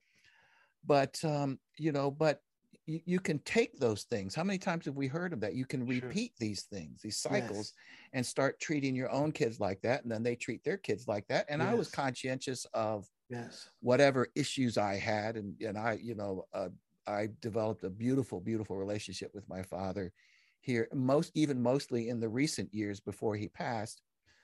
[0.85, 2.41] But um, you know, but
[2.89, 4.33] you, you can take those things.
[4.33, 5.53] How many times have we heard of that?
[5.53, 6.47] You can repeat sure.
[6.47, 7.73] these things, these cycles, yes.
[8.13, 10.01] and start treating your own kids like that.
[10.03, 11.45] And then they treat their kids like that.
[11.49, 11.71] And yes.
[11.71, 13.69] I was conscientious of yes.
[13.81, 15.37] whatever issues I had.
[15.37, 16.69] And, and I, you know, uh,
[17.05, 20.11] I developed a beautiful, beautiful relationship with my father
[20.61, 24.01] here, most even mostly in the recent years before he passed.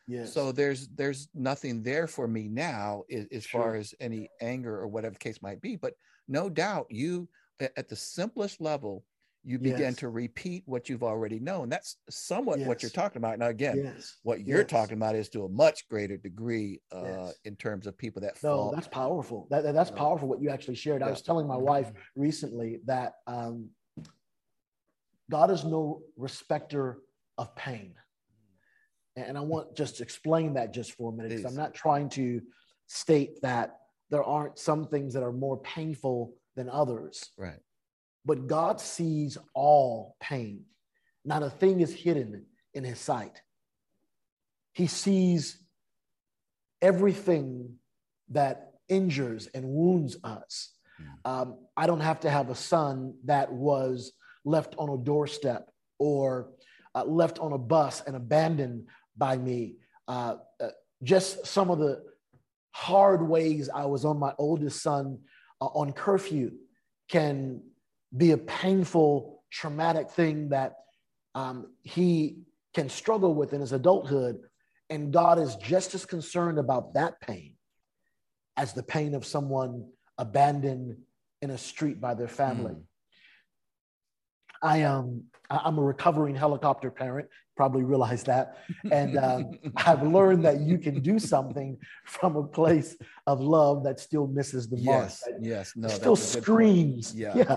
[0.07, 0.31] Yes.
[0.31, 3.61] So there's there's nothing there for me now as, as sure.
[3.61, 5.75] far as any anger or whatever the case might be.
[5.75, 5.95] But
[6.27, 7.27] no doubt you
[7.59, 9.03] at the simplest level,
[9.43, 9.97] you begin Yes.
[9.97, 11.69] to repeat what you've already known.
[11.69, 13.37] That's somewhat what you're talking about.
[13.37, 14.17] Now, again, Yes.
[14.23, 14.69] what you're Yes.
[14.69, 17.39] talking about is to a much greater degree uh, Yes.
[17.45, 18.71] in terms of people that No, fall.
[18.71, 19.47] that's powerful.
[19.51, 19.97] That, that- that's Yeah.
[19.97, 21.03] powerful what you actually shared.
[21.03, 23.69] I was telling my wife recently that um,
[25.29, 27.01] God is no respecter
[27.37, 27.95] of pain.
[29.15, 32.09] And I want just to explain that just for a minute because I'm not trying
[32.09, 32.41] to
[32.87, 37.59] state that there aren't some things that are more painful than others, right.
[38.25, 40.65] but God sees all pain.
[41.23, 43.41] Not a thing is hidden in his sight.
[44.73, 45.57] He sees
[46.81, 47.75] everything
[48.29, 50.73] that injures and wounds us.
[51.01, 51.29] Mm.
[51.29, 54.13] Um, I don't have to have a son that was
[54.43, 56.51] left on a doorstep or
[56.93, 58.87] uh, left on a bus and abandoned
[59.17, 59.75] by me.
[60.07, 60.69] Uh, uh,
[61.03, 62.03] just some of the
[62.71, 65.19] hard ways I was on my oldest son
[65.73, 66.51] on curfew
[67.09, 67.61] can
[68.15, 70.75] be a painful, traumatic thing that
[71.33, 72.37] um, he
[72.73, 74.39] can struggle with in his adulthood.
[74.89, 77.55] And God is just as concerned about that pain
[78.57, 79.85] as the pain of someone
[80.17, 80.97] abandoned
[81.41, 82.73] in a street by their family.
[82.73, 82.83] Mm.
[84.65, 87.27] I am I- I'm a recovering helicopter parent.
[87.55, 88.57] Probably realize that,
[88.91, 92.97] and um, I've learned that you can do something from a place
[93.27, 95.03] of love that still misses the mark.
[95.03, 97.05] yes, that yes, no, still that's a good point.
[97.05, 97.15] screams.
[97.15, 97.33] Yeah.
[97.37, 97.55] yeah,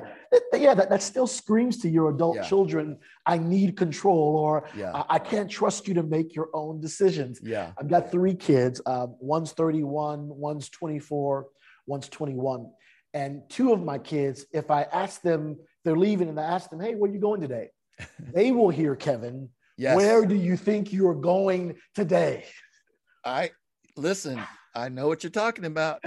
[0.53, 0.75] That- yeah.
[0.75, 2.43] That, that still screams to your adult Yeah.
[2.43, 2.99] children.
[3.27, 7.41] I need control, or Yeah, I, I can't trust you to make your own decisions.
[7.43, 8.81] yeah, I've got three kids.
[8.87, 11.47] Uh, one's 31, one's 24,
[11.87, 12.71] one's 21.
[13.15, 15.57] And two of my kids, if I ask them,
[15.89, 17.71] they're leaving, and I ask them, hey, where are you going today?
[18.35, 19.49] they will hear, Kevin,
[19.79, 19.97] yes.
[19.97, 22.45] where do you think you're going today?
[23.25, 23.51] I
[23.97, 24.39] listen.
[24.75, 26.05] I know what you're talking about.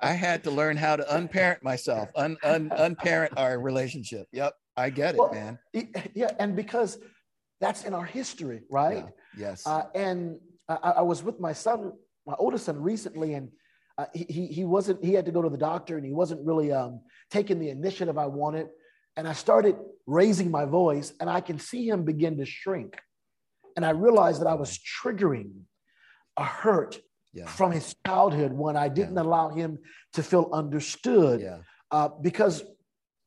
[0.00, 4.26] I had to learn how to unparent myself, un, un unparent our relationship.
[4.32, 5.58] Yep, I get it, Well, man.
[6.14, 6.98] yeah, and because
[7.60, 9.04] that's in our history, right?
[9.36, 9.66] Yeah, Yes.
[9.66, 11.92] Uh, and I, I was with my son,
[12.26, 13.50] my oldest son, recently, and
[13.98, 15.02] uh, he, he he wasn't.
[15.04, 18.18] He had to go to the doctor, and he wasn't really um, taking the initiative
[18.18, 18.68] I wanted.
[19.16, 22.98] And I started raising my voice, and I can see him begin to shrink.
[23.74, 25.52] And I realized that I was triggering
[26.36, 26.98] a hurt
[27.32, 27.46] yeah.
[27.46, 29.22] from his childhood when I didn't Yeah.
[29.22, 29.78] allow him
[30.12, 31.40] to feel understood.
[31.40, 31.58] Yeah.
[31.90, 32.62] Uh, because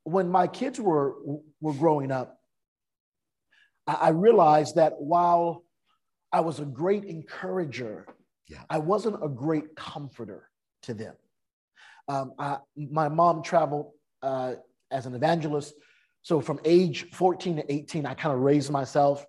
[0.04, 1.16] when my kids were
[1.60, 2.40] were growing up,
[3.88, 5.64] I, I realized that while
[6.32, 8.06] I was a great encourager,
[8.48, 8.64] Yeah.
[8.70, 10.49] I wasn't a great comforter
[10.84, 11.16] to them.
[12.08, 14.56] Um, I, my mom traveled uh,
[14.92, 15.74] as an evangelist,
[16.22, 19.26] so from age 14 to 18, I kind of raised myself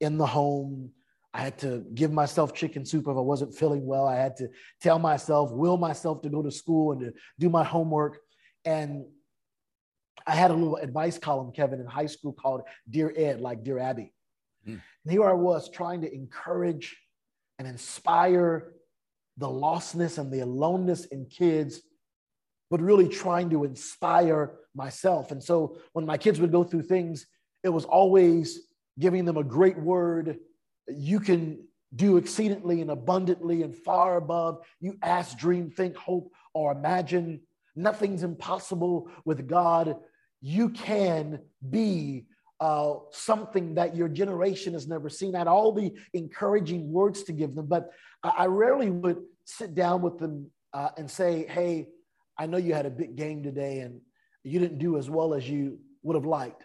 [0.00, 0.90] in the home.
[1.32, 4.06] I had to give myself chicken soup if I wasn't feeling well.
[4.06, 4.48] I had to
[4.80, 8.18] tell myself, will myself to go to school and to do my homework.
[8.64, 9.04] And
[10.26, 13.78] I had a little advice column, Kevin, in high school called Dear Ed, like Dear
[13.78, 14.12] Abby.
[14.66, 14.80] Mm.
[15.04, 16.96] And here I was trying to encourage
[17.58, 18.73] and inspire
[19.36, 21.80] the lostness and the aloneness in kids,
[22.70, 25.30] but really trying to inspire myself.
[25.30, 27.26] And so when my kids would go through things,
[27.62, 28.60] it was always
[28.98, 30.38] giving them a great word.
[30.88, 34.64] You can do exceedingly and abundantly and far above.
[34.80, 37.40] You ask, dream, think, hope, or imagine.
[37.76, 39.96] Nothing's impossible with God.
[40.40, 42.26] You can be
[42.60, 45.34] uh, something that your generation has never seen.
[45.34, 47.90] I had all the encouraging words to give them, but
[48.22, 51.88] I, rarely would sit down with them uh, and say, Hey,
[52.38, 54.00] I know you had a big game today and
[54.42, 56.62] you didn't do as well as you would have liked,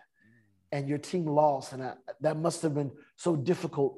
[0.72, 1.74] and your team lost.
[1.74, 3.98] And I, that must have been so difficult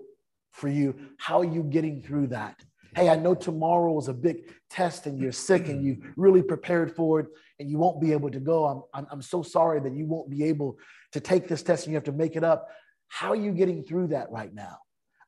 [0.51, 0.95] for you.
[1.17, 2.59] How are you getting through that?
[2.95, 6.95] Hey, I know tomorrow is a big test and you're sick and you've really prepared
[6.95, 7.27] for it
[7.61, 8.65] and you won't be able to go.
[8.65, 10.77] I'm, I'm, I'm so sorry that you won't be able
[11.13, 12.67] to take this test and you have to make it up.
[13.07, 14.79] How are you getting through that right now?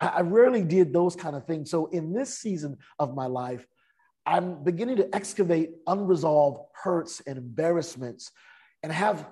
[0.02, 1.69] I, I rarely did those kind of things.
[1.69, 3.65] So in this season of my life,
[4.26, 8.32] I'm beginning to excavate unresolved hurts and embarrassments
[8.82, 9.28] and have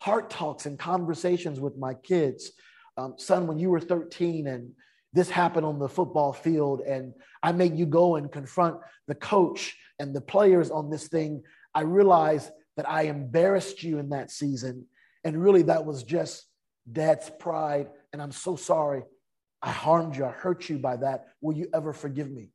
[0.00, 2.52] heart talks and conversations with my kids.
[2.96, 4.72] Um, son, when you were 13 and
[5.12, 9.76] this happened on the football field, and I made you go and confront the coach
[9.98, 11.42] and the players on this thing,
[11.74, 14.86] I realized that I embarrassed you in that season.
[15.24, 16.46] And really, that was just
[16.90, 17.88] dad's pride.
[18.12, 19.02] And I'm so sorry.
[19.60, 20.24] I harmed you.
[20.24, 21.26] I hurt you by that.
[21.40, 22.50] Will you ever forgive me?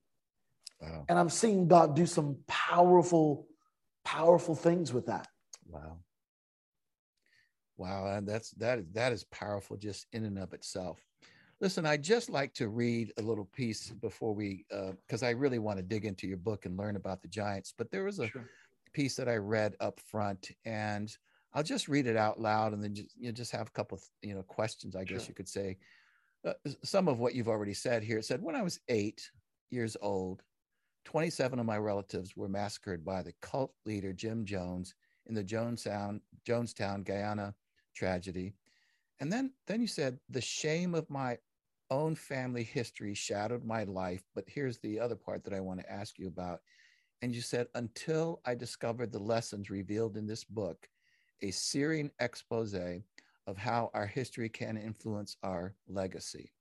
[0.81, 1.05] Wow.
[1.09, 3.47] And I'm seeing God do some powerful,
[4.05, 5.27] powerful things with that.
[5.67, 5.97] Wow.
[7.77, 10.99] Wow, and that's that is that is powerful just in and of itself.
[11.59, 15.59] Listen, I just like to read a little piece before we, uh, because I really
[15.59, 17.73] want to dig into your book and learn about the Giants.
[17.77, 18.49] But there was a Sure.
[18.93, 21.15] Piece that I read up front, and
[21.53, 23.97] I'll just read it out loud and then just, you know, just have a couple
[23.97, 25.29] of, you know, questions, I guess sure.
[25.29, 25.77] you could say.
[26.45, 26.53] Uh,
[26.83, 28.17] some of what you've already said here.
[28.17, 29.29] It said, when I was eight
[29.69, 30.43] years old,
[31.05, 34.95] 27 of my relatives were massacred by the cult leader Jim Jones
[35.27, 37.53] in the Jonestown, Jonestown, Guyana
[37.95, 38.55] tragedy.
[39.19, 41.37] And then, then you said, the shame of my
[41.89, 44.23] own family history shadowed my life.
[44.33, 46.61] But here's the other part that I want to ask you about.
[47.23, 50.89] And you said, until I discovered the lessons revealed in this book,
[51.41, 52.75] a searing expose
[53.47, 56.51] of how our history can influence our legacy.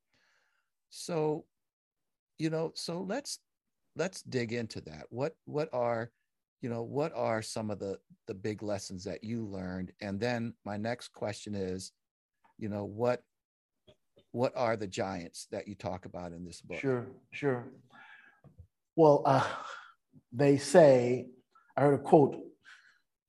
[0.89, 1.47] So,
[2.39, 3.41] you know, so let's
[3.97, 5.07] let's dig into that.
[5.11, 6.13] What what are
[6.61, 7.99] you know what are some of the
[8.29, 11.91] the big lessons that you learned and then my next question is
[12.57, 13.25] you know what
[14.31, 17.67] what are the giants that you talk about in this book sure sure
[18.95, 19.45] well uh,
[20.33, 21.27] they say
[21.77, 22.37] i heard a quote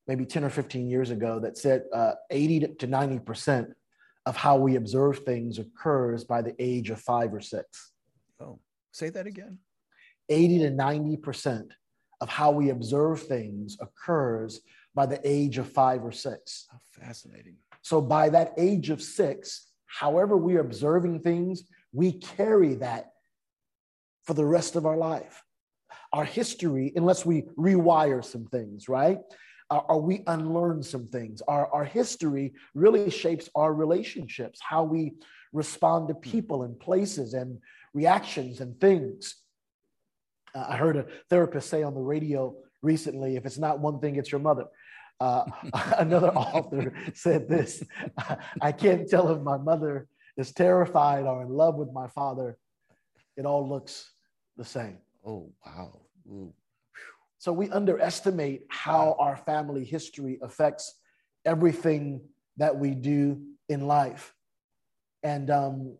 [0.06, 3.68] maybe 10 or 15 years ago that said uh, 80 to 90 percent
[4.26, 7.92] of how we observe things occurs by the age of five or six
[8.40, 8.58] oh
[8.92, 9.58] say that again
[10.28, 11.72] 80 to 90 percent
[12.20, 14.60] of how we observe things occurs
[14.94, 16.66] by the age of five or six.
[16.70, 17.56] How fascinating.
[17.82, 23.12] So, by that age of six, however we're observing things, we carry that
[24.22, 25.42] for the rest of our life.
[26.12, 29.18] Our history, unless we rewire some things, right?
[29.70, 31.42] Or we unlearn some things.
[31.48, 35.14] Our, our history really shapes our relationships, how we
[35.52, 37.58] respond to people and places and
[37.94, 39.36] reactions and things.
[40.54, 44.16] Uh, I heard a therapist say on the radio recently if it's not one thing,
[44.16, 44.66] it's your mother.
[45.20, 45.44] Uh,
[45.98, 47.82] another author said this
[48.60, 52.58] I can't tell if my mother is terrified or in love with my father.
[53.36, 54.12] It all looks
[54.56, 54.98] the same.
[55.24, 56.00] Oh, wow.
[56.28, 56.52] Ooh.
[57.38, 60.94] So we underestimate how our family history affects
[61.44, 62.22] everything
[62.56, 64.34] that we do in life.
[65.22, 65.98] And, um,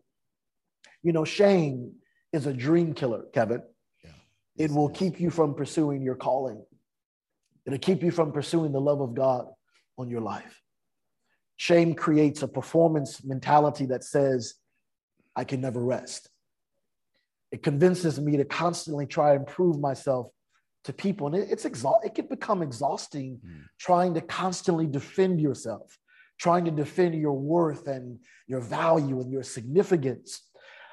[1.03, 1.93] you know, shame
[2.33, 3.61] is a dream killer, Kevin.
[4.03, 4.11] Yeah.
[4.57, 6.63] It will keep you from pursuing your calling.
[7.65, 9.47] It'll keep you from pursuing the love of God
[9.97, 10.61] on your life.
[11.57, 14.55] Shame creates a performance mentality that says,
[15.35, 16.29] I can never rest.
[17.55, 20.27] It convinces me to constantly try and prove myself
[20.83, 21.27] to people.
[21.27, 23.61] And it's exa- it can become exhausting mm.
[23.79, 25.97] trying to constantly defend yourself,
[26.37, 30.41] trying to defend your worth and your value and your significance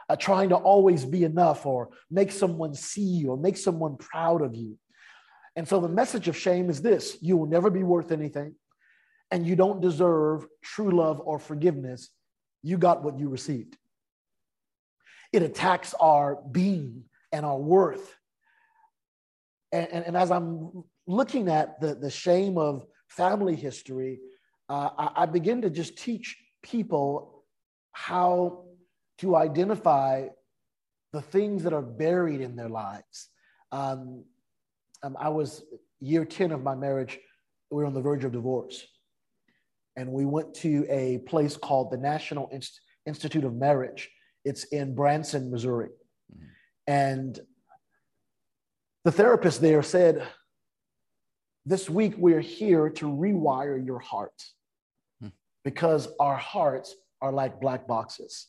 [0.09, 4.41] uh, trying to always be enough or make someone see you or make someone proud
[4.41, 4.79] of you.
[5.57, 8.55] And so the message of shame is this you will never be worth anything,
[9.33, 12.11] and you don't deserve true love or forgiveness.
[12.63, 13.77] You got what you received.
[15.33, 18.15] It attacks our being and our worth.
[19.73, 24.21] And, and, and as I'm looking at the, the shame of family history,
[24.69, 27.45] uh, I, I begin to just teach people
[27.93, 28.65] how
[29.19, 30.29] to identify
[31.13, 33.29] the things that are buried in their lives.
[33.71, 34.25] Um,
[35.03, 35.63] um, I was
[36.01, 37.19] year 10 of my marriage,
[37.71, 38.85] we were on the verge of divorce.
[39.97, 44.11] And we went to a place called the National Inst- Institute of Marriage.
[44.45, 45.91] It's in Branson, Missouri.
[46.35, 46.47] Mm-hmm.
[46.87, 47.41] And
[49.05, 50.27] the therapist there said,
[51.65, 54.45] This week we're here to rewire your heart
[55.23, 55.29] mm-hmm.
[55.65, 58.49] because our hearts are like black boxes.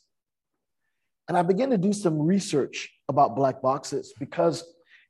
[1.27, 4.63] And I began to do some research about black boxes because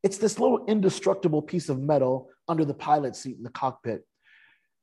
[0.04, 4.06] it's this little indestructible piece of metal under the pilot seat in the cockpit.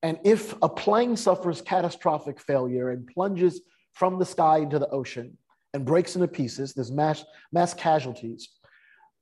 [0.02, 3.60] And if a plane suffers catastrophic failure and plunges
[3.92, 5.36] from the sky into the ocean
[5.72, 8.48] and breaks into pieces, there's mass, mass casualties.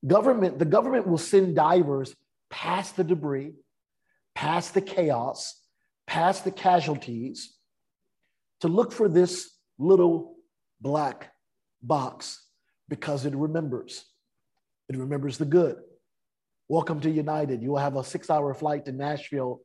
[0.07, 2.15] Government, the government will send divers
[2.51, 3.53] past the debris,
[4.35, 5.61] past the chaos,
[6.07, 7.55] past the casualties
[8.61, 10.37] to look for this little
[10.81, 11.33] black
[11.83, 12.45] box
[12.89, 14.05] because it remembers.
[14.89, 15.77] It remembers the good.
[16.69, 17.63] Welcome to United.
[17.63, 19.61] You will have a six hour flight to Nashville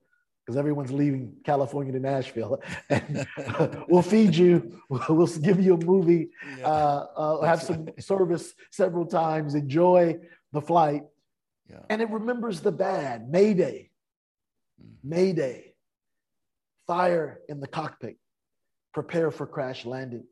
[0.45, 2.61] because everyone's leaving California to Nashville.
[2.89, 3.25] And
[3.87, 6.67] we'll feed you, we'll give you a movie, yeah.
[6.67, 10.17] uh, uh, have some service several times, enjoy
[10.51, 11.03] the flight.
[11.69, 11.79] Yeah.
[11.89, 13.89] And it remembers the bad Mayday,
[14.81, 14.95] mm.
[15.03, 15.73] Mayday,
[16.87, 18.17] fire in the cockpit,
[18.93, 20.25] prepare for crash landing.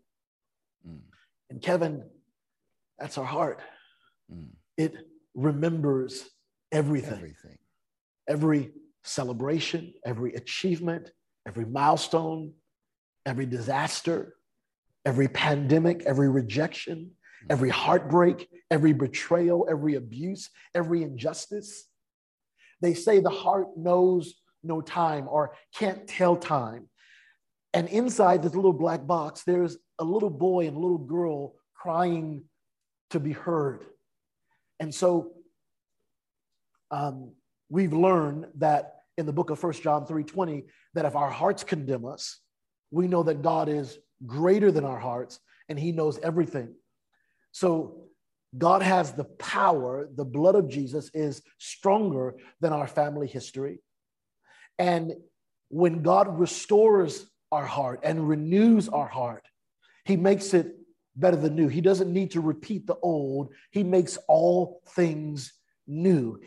[0.88, 1.00] Mm.
[1.50, 2.04] And Kevin,
[3.00, 3.62] that's our heart.
[4.32, 4.50] Mm.
[4.78, 4.94] It
[5.36, 6.30] remembers
[6.72, 7.14] everything.
[7.14, 7.58] Everything.
[8.28, 8.72] Every
[9.04, 11.12] celebration, every achievement,
[11.48, 12.54] every milestone,
[13.26, 14.36] every disaster,
[15.06, 17.12] every pandemic, every rejection,
[17.50, 21.88] every heartbreak, every betrayal, every abuse, every injustice.
[22.82, 26.88] They say the heart knows no time or can't tell time
[27.74, 32.44] And inside this little black box, there's a little boy and a little girl crying
[33.12, 33.86] to be heard.
[34.80, 35.32] And so
[36.92, 37.34] um,
[37.72, 42.06] we've learned that in the book of First John 3:20, that if our hearts condemn
[42.06, 42.40] us,
[42.92, 46.76] we know that God is greater than our hearts and he knows everything.
[47.54, 48.10] So
[48.58, 53.82] God has the power, the blood of Jesus is stronger than our family history.
[54.78, 55.14] And
[55.70, 59.48] when God restores our heart and renews our heart,
[60.04, 60.76] he makes it
[61.16, 61.70] better than new.
[61.70, 65.54] He doesn't need to repeat the old, he makes all things
[65.88, 66.42] new,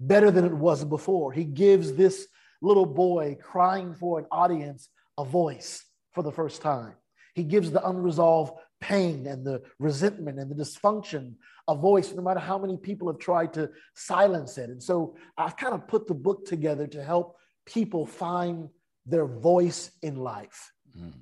[0.00, 1.32] better than it was before.
[1.32, 2.26] He gives this
[2.62, 4.88] little boy crying for an audience
[5.18, 6.94] a voice for the first time.
[7.34, 11.34] He gives the unresolved pain and the resentment and the dysfunction
[11.68, 14.70] a voice, no matter how many people have tried to silence it.
[14.70, 18.68] And so I've kind of put the book together to help people find
[19.06, 21.12] their voice in life, mm.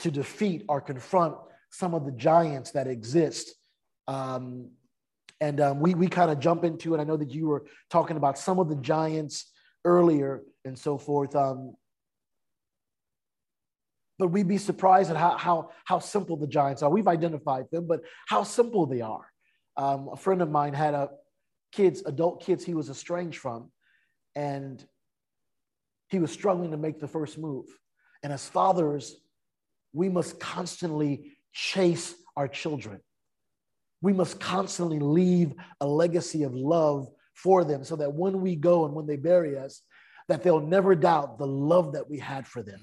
[0.00, 1.36] to defeat or confront
[1.70, 3.54] some of the giants that exist.
[4.06, 4.70] Um,
[5.44, 7.00] and um, we, we kind of jump into it.
[7.00, 9.52] I know that you were talking about some of the giants
[9.84, 11.36] earlier and so forth.
[11.36, 11.74] Um,
[14.18, 16.88] but we'd be surprised at how, how, how simple the giants are.
[16.88, 19.26] We've identified them, but how simple they are.
[19.76, 21.10] Um, a friend of mine had a
[21.72, 23.70] kids, adult kids he was estranged from,
[24.34, 24.82] and
[26.08, 27.66] he was struggling to make the first move.
[28.22, 29.14] And as fathers,
[29.92, 33.00] we must constantly chase our children.
[34.04, 38.84] We must constantly leave a legacy of love for them so that when we go
[38.84, 39.80] and when they bury us,
[40.28, 42.80] that they'll never doubt the love that we had for them.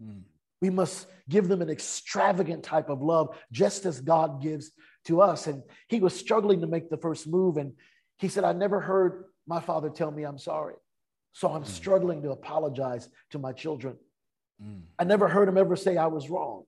[0.00, 0.22] Mm.
[0.62, 4.70] We must give them an extravagant type of love, just as God gives
[5.06, 5.48] to us.
[5.48, 7.56] And he was struggling to make the first move.
[7.56, 7.72] And
[8.20, 10.76] he said, I never heard my father tell me I'm sorry.
[11.32, 11.66] So I'm mm.
[11.66, 13.96] struggling to apologize to my children.
[14.64, 14.82] Mm.
[15.00, 16.62] I never heard him ever say I was wrong.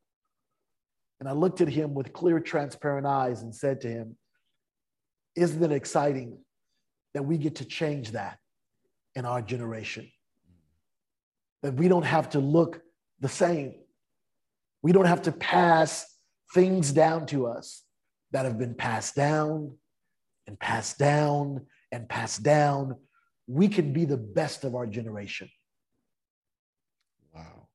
[1.23, 4.17] And I looked at him with clear, transparent eyes and said to him,
[5.37, 6.37] Isn't it exciting
[7.15, 8.41] that we get to change that
[9.15, 10.11] in our generation?
[11.63, 12.83] That we don't have to look
[13.21, 13.75] the same.
[14.83, 16.13] We don't have to pass
[16.55, 17.85] things down to us
[18.33, 19.77] that have been passed down
[20.49, 22.97] and passed down and passed down.
[23.47, 25.49] We can be the best of our generation.
[27.33, 27.69] Wow.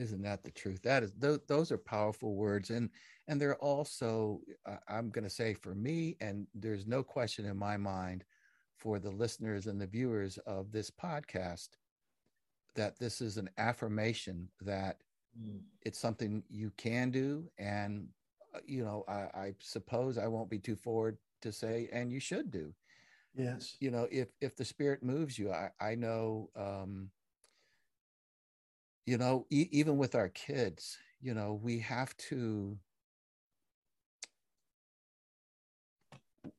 [0.00, 0.80] Isn't that the truth?
[0.82, 2.88] That is those, those are powerful words and
[3.28, 7.58] and they're also uh, I'm going to say for me and there's no question in
[7.58, 8.24] my mind
[8.78, 11.68] for the listeners and the viewers of this podcast
[12.74, 14.96] that this is an affirmation that
[15.38, 15.60] mm.
[15.82, 18.08] it's something you can do and
[18.54, 22.20] uh, you know I, I, suppose i won't be too forward to say and you
[22.20, 22.72] should do
[23.34, 27.10] yes you know if if the spirit moves you i i know um
[29.06, 32.78] you know e- even with our kids you know we have to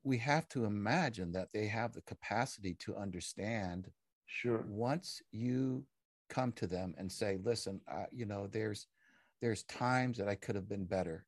[0.03, 3.91] we have to imagine that they have the capacity to understand
[4.25, 5.85] sure once you
[6.31, 8.87] come to them and say, listen, uh, you know, there's
[9.41, 11.25] there's times that I could have been better.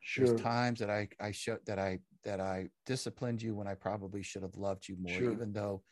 [0.00, 0.26] Sure.
[0.26, 4.22] There's times that I I showed that I that I disciplined you when I probably
[4.22, 5.32] should have loved you more, sure.
[5.32, 5.82] even though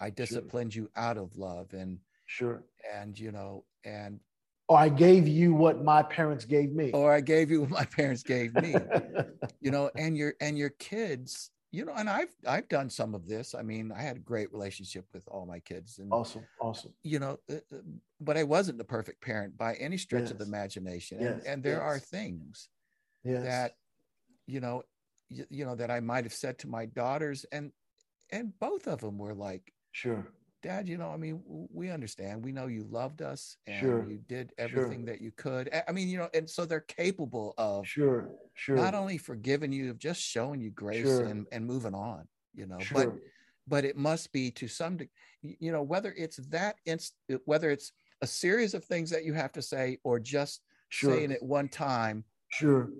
[0.00, 0.82] I disciplined sure.
[0.82, 1.98] you out of love and
[2.30, 2.62] sure
[2.94, 4.20] and you know and
[4.68, 6.92] or I gave you what my parents gave me.
[6.92, 8.76] Or I gave you what my parents gave me.
[9.60, 13.26] you know, and your and your kids you know, and I've I've done some of
[13.26, 13.54] this.
[13.54, 16.92] I mean, I had a great relationship with all my kids, and awesome, awesome.
[17.04, 17.78] You know, uh, uh,
[18.20, 20.30] but I wasn't the perfect parent by any stretch yes.
[20.32, 21.18] of the imagination.
[21.20, 21.32] Yes.
[21.32, 21.82] And, and there yes.
[21.82, 22.68] are things
[23.24, 23.76] that,
[24.46, 24.82] you know,
[25.28, 27.70] you, you know that I might have said to my daughters, and
[28.32, 30.26] and both of them were like, sure,
[30.62, 32.44] Dad, you know, I mean, we understand.
[32.44, 34.10] We know you loved us and sure.
[34.10, 35.06] you did everything sure.
[35.06, 35.70] that you could.
[35.88, 39.90] I mean, you know, and so they're capable of sure, sure, not only forgiving you,
[39.90, 41.24] of just showing you grace sure.
[41.24, 43.12] and, and moving on, you know, but
[43.66, 47.70] but it must be to some degree, you know, whether it's that inst uh, whether
[47.70, 51.68] it's a series of things that you have to say or just saying it one
[51.68, 52.24] time.
[52.50, 52.90] Sure.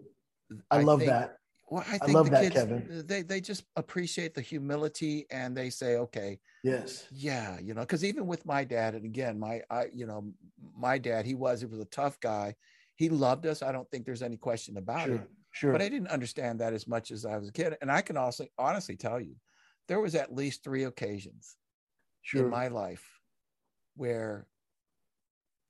[0.71, 1.37] I, I love that.
[1.71, 2.89] Well, I think I the that, kids Kevin.
[2.91, 7.83] Uh, they they just appreciate the humility and they say, okay, yes, yeah, you know,
[7.83, 10.33] because even with my dad, and again, my I you know,
[10.77, 12.57] my dad, he was he was a tough guy.
[12.97, 13.63] He loved us.
[13.63, 15.31] I don't think there's any question about sure, it.
[15.53, 15.73] Sure.
[15.73, 17.77] But I didn't understand that as much as I was a kid.
[17.81, 19.37] And I can also honestly tell you,
[19.89, 21.57] there was at least three occasions
[22.23, 22.45] sure.
[22.45, 23.05] in my life
[23.97, 24.47] where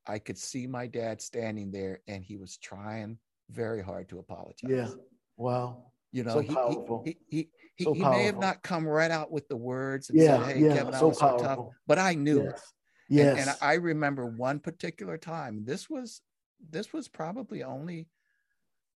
[0.07, 3.19] I could see my dad standing there and he was trying
[3.51, 4.69] very hard to apologize.
[4.69, 4.89] Yeah.
[5.37, 5.90] Wow.
[6.13, 7.03] You know, so he, powerful.
[7.05, 10.19] he, he, he, so he may have not come right out with the words and
[10.19, 11.39] yeah, said, Hey, yeah, Kevin, I so was powerful.
[11.39, 11.67] so tough.
[11.87, 12.53] But I knew yes.
[12.53, 12.61] it.
[13.11, 13.39] Yes.
[13.39, 15.65] And, and I remember one particular time.
[15.65, 16.21] This was
[16.71, 18.09] this was probably only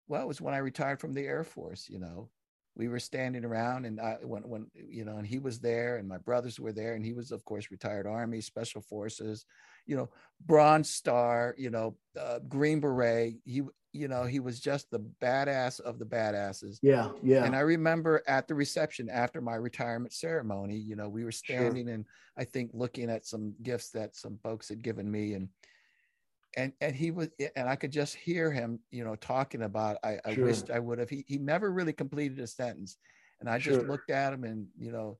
[0.08, 2.30] well, it was when I retired from the Air Force, you know.
[2.76, 6.08] We were standing around and I when when you know, and he was there and
[6.08, 9.46] my brothers were there, and he was, of course, retired Army, Special Forces,
[9.86, 10.10] you know,
[10.46, 13.36] Bronze Star, you know, uh, Green Beret.
[13.46, 13.62] He
[13.94, 16.80] you know, he was just the badass of the badasses.
[16.82, 17.46] Yeah, yeah.
[17.46, 21.86] And I remember at the reception after my retirement ceremony, you know, we were standing
[21.86, 21.94] sure.
[21.94, 22.06] and
[22.36, 25.48] I think looking at some gifts that some folks had given me and
[26.58, 30.20] and and he was and I could just hear him, you know, talking about I,
[30.26, 30.46] I sure.
[30.46, 31.10] wished I would have.
[31.10, 32.98] He he never really completed a sentence.
[33.40, 33.88] And I just sure.
[33.88, 35.18] looked at him and, you know,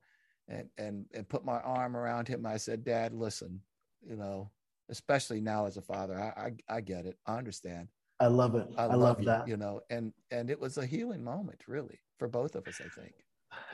[0.48, 2.46] and and and put my arm around him.
[2.46, 3.60] I said, Dad, listen,
[4.06, 4.50] you know,
[4.88, 7.18] especially now as a father, I I, I get it.
[7.26, 7.88] I understand
[8.20, 8.66] I love it.
[8.78, 9.48] I, I love, love you, that.
[9.48, 12.80] You know, and and it was a healing moment, really, for both of us.
[12.80, 13.12] I think.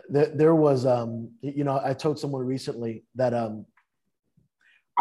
[0.08, 3.64] There, there was, um, you know, I told someone recently that um,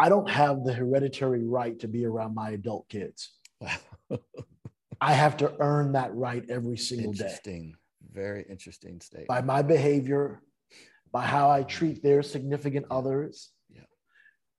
[0.00, 3.32] I don't have the hereditary right to be around my adult kids.
[5.00, 7.72] I have to earn that right every single interesting.
[7.72, 7.74] day.
[8.10, 9.28] Very interesting statement.
[9.28, 10.40] By my behavior,
[11.12, 13.50] by how I treat their significant others.
[13.68, 13.82] Yeah.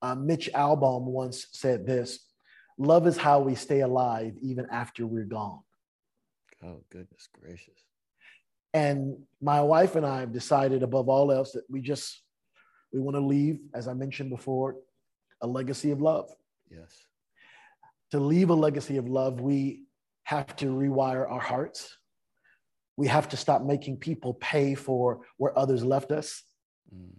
[0.00, 2.24] Uh, Mitch Albom once said this
[2.78, 5.62] Love is how we stay alive even after we're gone.
[6.64, 7.80] Oh, goodness gracious.
[8.72, 12.22] And my wife and I have decided, above all else, that we just
[12.92, 14.76] we want to leave, as I mentioned before,
[15.42, 16.30] a legacy of love.
[16.70, 16.94] Yes.
[18.12, 19.84] To leave a legacy of love, we
[20.24, 21.96] have to rewire our hearts.
[22.96, 26.42] We have to stop making people pay for where others left us.
[26.94, 27.10] Mm.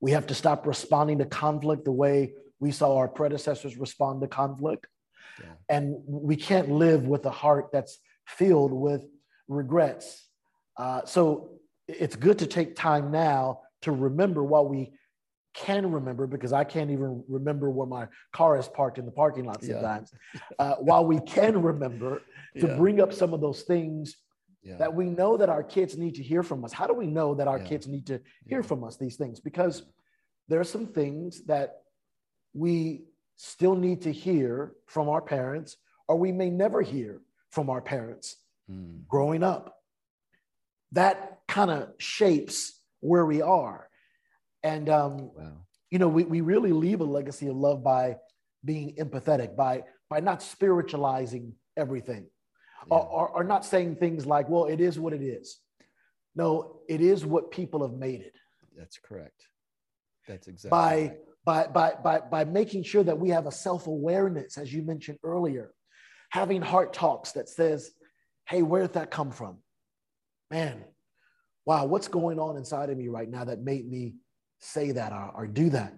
[0.00, 4.28] We have to stop responding to conflict the way we saw our predecessors respond to
[4.28, 4.86] conflict.
[5.68, 9.04] And we can't live with a heart that's filled with
[9.48, 10.28] regrets.
[10.76, 11.52] Uh, so
[11.88, 14.92] it's good to take time now to remember what we
[15.54, 19.44] can remember because I can't even remember where my car is parked in the parking
[19.44, 20.12] lot sometimes.
[20.34, 20.40] Yeah.
[20.58, 22.22] uh, while we can remember
[22.58, 22.76] to yeah.
[22.76, 24.16] bring up some of those things
[24.62, 24.76] yeah.
[24.76, 26.72] that we know that our kids need to hear from us.
[26.72, 29.40] How do we know that our kids need to hear from us these things?
[29.40, 29.82] Because
[30.48, 31.82] there are some things that
[32.54, 33.04] we
[33.36, 35.76] still need to hear from our parents,
[36.08, 38.36] or we may never hear from our parents
[38.70, 39.06] mm.
[39.08, 39.78] growing up.
[40.92, 43.88] That kind of shapes where we are.
[44.62, 45.52] And, um, wow.
[45.90, 48.16] you know, we, we really leave a legacy of love by
[48.64, 52.26] being empathetic, by, by not spiritualizing everything,
[52.86, 52.96] yeah.
[52.96, 55.58] or, or, or not saying things like, well, it is what it is.
[56.34, 58.34] No, it is what people have made it.
[58.76, 59.42] That's correct.
[60.28, 61.12] That's exactly by right
[61.44, 65.74] by, by, by, by making sure that we have a self-awareness, as you mentioned earlier,
[66.30, 67.90] having heart talks that says,
[68.48, 69.58] hey, where did that come from?
[70.50, 70.84] Man,
[71.66, 74.14] wow, what's going on inside of me right now that made me
[74.62, 75.94] say that or, or do that?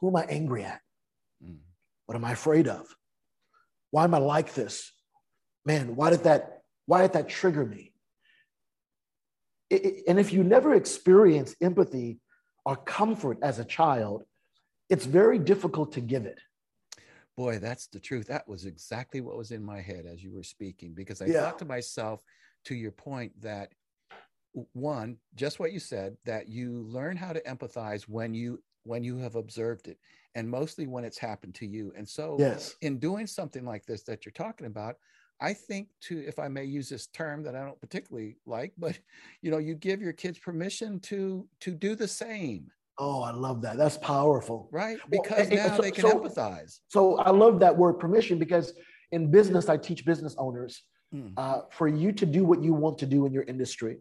[0.00, 0.80] Who am I angry at?
[1.42, 1.58] Mm.
[2.06, 2.86] What am I afraid of?
[3.90, 4.92] Why am I like this?
[5.64, 7.92] Man, why did that, why did that trigger me?
[9.70, 12.20] It, it, and if you never experience empathy
[12.64, 14.24] or comfort as a child,
[14.88, 16.38] it's very difficult to give it.
[17.36, 18.26] Boy, that's the truth.
[18.28, 21.42] That was exactly what was in my head as you were speaking, because I yeah.
[21.42, 22.22] thought to myself,
[22.64, 23.72] to your point, that
[24.72, 29.18] one, just what you said, that you learn how to empathize when you when you
[29.18, 29.98] have observed it
[30.34, 32.74] and mostly when it's happened to you and so yes.
[32.80, 34.94] in doing something like this that you're talking about
[35.40, 38.98] I think to, if I may use this term that I don't particularly like, but
[39.42, 42.66] you know, you give your kids permission to to do the same.
[42.98, 43.76] Oh, I love that.
[43.76, 44.68] That's powerful.
[44.72, 44.98] Right.
[45.08, 46.80] Because well, now so, they can so, empathize.
[46.88, 48.72] So I love that word permission because
[49.12, 50.82] in business, I teach business owners
[51.14, 51.32] mm.
[51.36, 53.98] uh, for you to do what you want to do in your industry,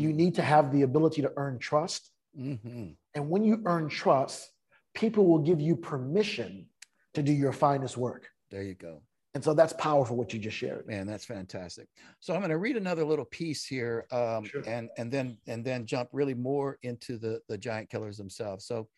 [0.00, 2.10] you need to have the ability to earn trust.
[2.38, 2.88] Mm-hmm.
[3.14, 4.50] And when you earn trust,
[4.94, 6.66] people will give you permission
[7.14, 8.28] to do your finest work.
[8.50, 9.02] There you go.
[9.34, 10.88] And so that's powerful what you just shared.
[10.88, 11.86] Man, that's fantastic.
[12.18, 14.62] So I'm going to read another little piece here, um, sure.
[14.66, 18.64] and and then and then jump really more into the the giant killers themselves.
[18.66, 18.88] So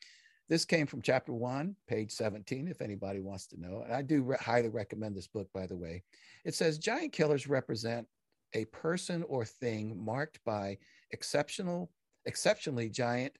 [0.48, 2.66] this came from chapter one, page 17.
[2.68, 5.76] If anybody wants to know, and I do re- highly recommend this book, by the
[5.76, 6.02] way.
[6.46, 8.06] It says giant killers represent
[8.54, 10.78] a person or thing marked by
[11.10, 11.90] exceptional,
[12.26, 13.32] exceptionally giant,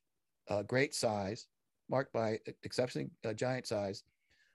[0.49, 1.47] uh, great size,
[1.89, 4.03] marked by exceptionally uh, giant size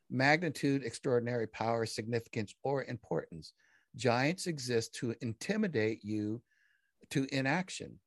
[0.10, 3.54] magnitude, extraordinary power, significance, or importance.
[3.96, 6.42] Giants exist to intimidate you
[7.10, 8.00] to inaction,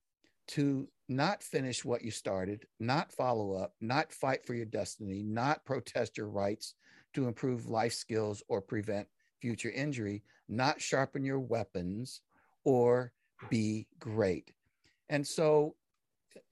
[0.48, 5.64] to not finish what you started, not follow up, not fight for your destiny, not
[5.64, 6.74] protest your rights
[7.14, 9.06] to improve life skills or prevent
[9.40, 12.20] future injury, not sharpen your weapons
[12.64, 13.12] or
[13.48, 14.52] be great.
[15.08, 15.76] And so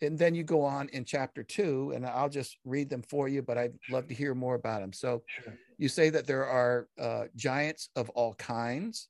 [0.00, 3.42] and then you go on in chapter two, and I'll just read them for you,
[3.42, 4.92] but I'd love to hear more about them.
[4.92, 5.56] So Sure.
[5.78, 9.08] you say that there are uh, giants of all kinds,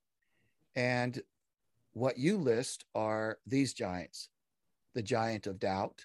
[0.76, 1.20] and
[1.92, 4.28] what you list are these giants
[4.94, 6.04] the giant of doubt,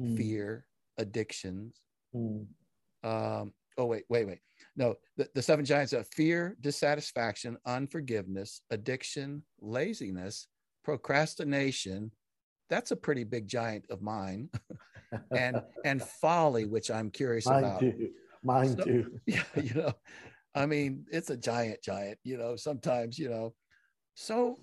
[0.00, 0.66] Mm, fear,
[0.96, 1.80] addictions.
[2.14, 2.46] mm,
[3.02, 4.38] Um, oh, wait, wait, wait.
[4.76, 10.46] No, the, the seven giants of fear, dissatisfaction, unforgiveness, addiction, laziness,
[10.84, 12.12] procrastination.
[12.68, 14.48] That's a pretty big giant of mine.
[15.36, 17.80] and and folly, which I'm curious mine about.
[17.80, 18.10] too.
[18.44, 19.20] Mine So- too.
[19.26, 19.92] Yeah, you know,
[20.54, 23.54] I mean, it's a giant, giant, you know, sometimes, you know.
[24.14, 24.56] So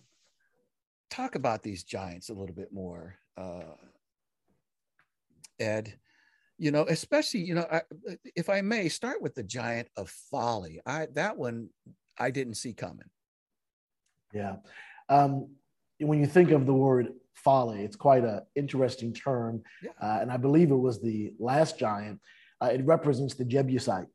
[1.10, 3.74] talk about these giants a little bit more, uh,
[5.60, 5.94] Ed.
[6.58, 7.82] You know, especially, you know, I,
[8.36, 10.82] if I may start with the giant of folly.
[10.86, 11.70] I that one
[12.18, 13.10] I didn't see coming.
[14.34, 14.56] Yeah.
[15.10, 15.50] Um,
[16.00, 19.64] when you think of the word folly, it's quite an interesting term.
[19.84, 19.92] Yeah.
[20.02, 22.20] Uh, and I believe it was the last giant.
[22.62, 24.08] Uh, it represents the Jebusite.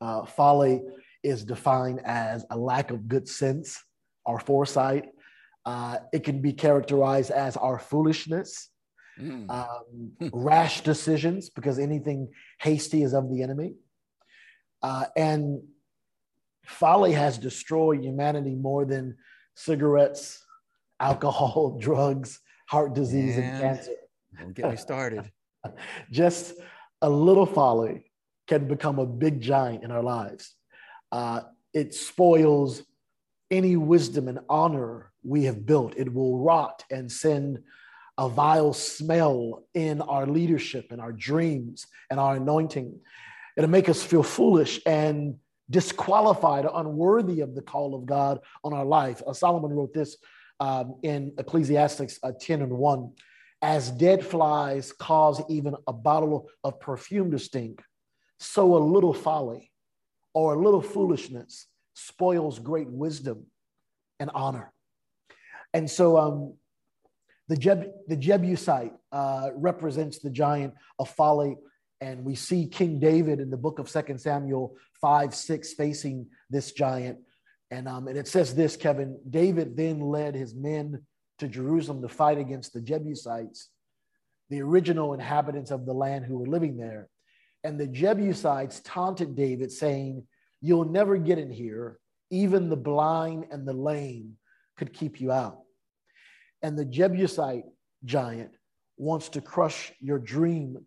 [0.00, 0.82] Uh, folly
[1.22, 3.82] is defined as a lack of good sense
[4.24, 5.06] or foresight.
[5.64, 8.68] Uh, it can be characterized as our foolishness,
[9.20, 9.48] Mm.
[9.50, 13.74] um, rash decisions, because anything hasty is of the enemy.
[14.82, 15.62] Uh, and
[16.66, 19.16] folly has destroyed humanity more than
[19.54, 20.44] cigarettes,
[21.00, 23.54] alcohol, drugs, heart disease, Man.
[23.54, 23.92] and cancer.
[24.38, 25.30] Don't get me started.
[26.10, 26.54] Just
[27.00, 28.10] a little folly
[28.46, 30.54] can become a big giant in our lives.
[31.12, 31.42] Uh,
[31.72, 32.82] it spoils
[33.50, 35.94] any wisdom and honor we have built.
[35.96, 37.60] It will rot and send
[38.18, 42.98] a vile smell in our leadership and our dreams and our anointing.
[43.56, 45.36] It'll make us feel foolish and
[45.70, 49.22] disqualified or unworthy of the call of God on our life.
[49.26, 50.16] Uh, Solomon wrote this
[50.60, 53.12] um, in Ecclesiastes uh, 10 and 1
[53.62, 57.82] as dead flies cause even a bottle of perfume to stink,
[58.38, 59.72] so a little folly
[60.34, 63.46] or a little foolishness spoils great wisdom
[64.20, 64.70] and honor.
[65.72, 66.54] And so um,
[67.48, 71.56] the, Jeb, the Jebusite uh, represents the giant of folly.
[72.00, 76.72] And we see King David in the book of Second Samuel 5 6 facing this
[76.72, 77.18] giant.
[77.70, 81.02] And, um, and it says this, Kevin David then led his men
[81.38, 83.70] to Jerusalem to fight against the Jebusites,
[84.50, 87.08] the original inhabitants of the land who were living there.
[87.64, 90.26] And the Jebusites taunted David, saying,
[90.60, 91.98] You'll never get in here.
[92.30, 94.36] Even the blind and the lame
[94.76, 95.63] could keep you out.
[96.64, 97.66] And the Jebusite
[98.06, 98.52] giant
[98.96, 100.78] wants to crush your dream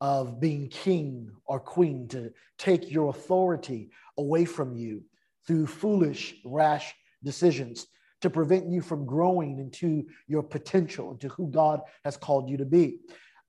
[0.00, 5.02] of being king or queen, to take your authority away from you
[5.44, 7.88] through foolish, rash decisions
[8.20, 12.64] to prevent you from growing into your potential, into who God has called you to
[12.64, 13.00] be,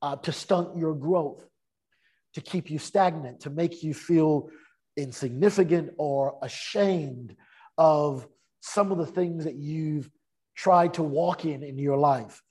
[0.01, 1.47] uh, to stunt your growth,
[2.33, 4.49] to keep you stagnant, to make you feel
[4.97, 7.35] insignificant or ashamed
[7.77, 8.27] of
[8.59, 10.09] some of the things that you've
[10.57, 12.41] tried to walk in in your life.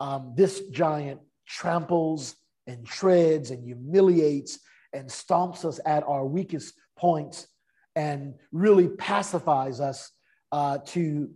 [0.00, 2.36] Um, this giant tramples
[2.66, 4.60] and treads and humiliates
[4.92, 7.48] and stomps us at our weakest points
[7.96, 10.10] and really pacifies us
[10.52, 11.30] uh, to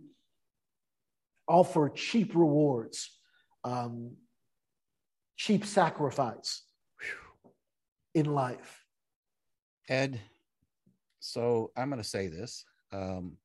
[1.47, 3.09] offer cheap rewards,
[3.63, 4.15] um,
[5.35, 6.63] cheap sacrifice
[8.15, 8.85] in life.
[9.89, 10.19] Ed,
[11.19, 12.63] so I'm going to say this.
[12.93, 13.37] Um,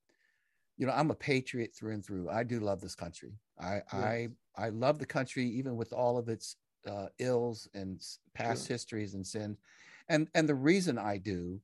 [0.76, 2.28] you know, I'm a patriot through and through.
[2.30, 3.32] I do love this country.
[3.60, 6.56] I I I love the country, even with all of its
[6.86, 8.02] uh, ills and
[8.34, 8.76] past Sure.
[8.76, 9.58] histories and sins.
[10.08, 11.60] And and the reason I do,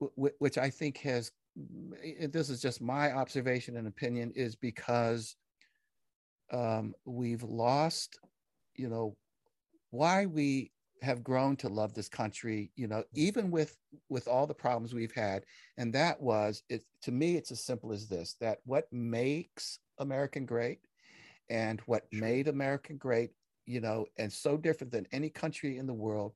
[0.00, 1.32] wh- which I think has,
[2.30, 5.36] this is just my observation and opinion, is because
[6.52, 8.18] um, we've lost,
[8.74, 9.16] you know,
[9.90, 10.72] why we
[11.02, 13.04] have grown to love this country you know mm.
[13.14, 13.76] even with
[14.08, 15.44] with all the problems we've had
[15.76, 20.46] and that was it to me it's as simple as this that what makes american
[20.46, 20.80] great
[21.50, 23.30] and what made american great
[23.66, 26.32] you know and so different than any country in the world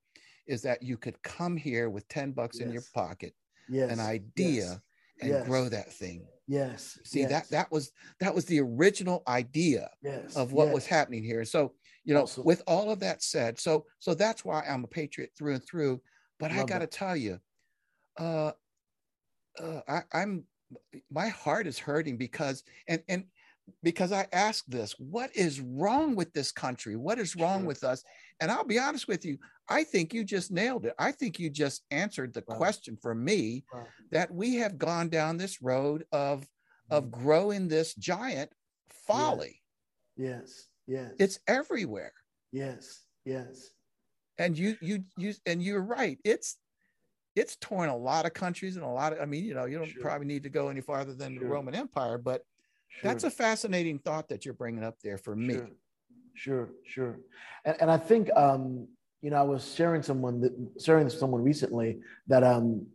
[0.46, 3.34] is that you could come here with 10 bucks in your pocket
[3.68, 3.92] Yes.
[3.92, 4.82] an idea
[5.20, 5.46] and Yes.
[5.46, 6.98] grow that thing Yes.
[7.04, 11.22] see yes, that that was that was the original idea yes, of what was happening
[11.22, 11.44] here.
[11.44, 11.72] So,
[12.04, 12.44] you know, Awesome.
[12.44, 16.02] with all of that said, so so that's why I'm a patriot through and through.
[16.38, 16.90] But I got to that.
[16.90, 17.40] tell you,
[18.18, 18.52] uh,
[19.58, 20.44] uh, I, I'm
[21.10, 23.24] my heart is hurting because and and
[23.82, 26.96] because I ask this, what is wrong with this country?
[26.96, 27.68] What is wrong Sure.
[27.68, 28.02] with us?
[28.40, 29.38] And I'll be honest with you,
[29.68, 30.94] I think you just nailed it.
[30.98, 32.56] I think you just answered the Wow.
[32.56, 33.86] question for me Wow.
[34.10, 36.48] that we have gone down this road of
[36.90, 37.10] of Mm.
[37.12, 38.52] growing this giant
[38.88, 39.62] folly.
[40.16, 40.40] Yes.
[40.40, 40.69] Yes.
[41.18, 42.12] It's everywhere.
[42.52, 43.04] yes.
[43.24, 43.70] Yes.
[44.38, 46.18] And you you you and you're right.
[46.24, 46.56] It's
[47.36, 49.76] it's torn a lot of countries and a lot of I mean, you know, you
[49.78, 50.00] don't Sure.
[50.02, 52.42] probably need to go any farther than the Roman Empire, but
[52.88, 53.10] Sure.
[53.10, 55.54] that's a fascinating thought that you're bringing up there for me.
[55.54, 55.68] Sure,
[56.34, 57.20] sure, sure.
[57.66, 58.88] And, and I think, um,
[59.20, 62.86] you know, I was sharing someone that sharing with someone recently that um,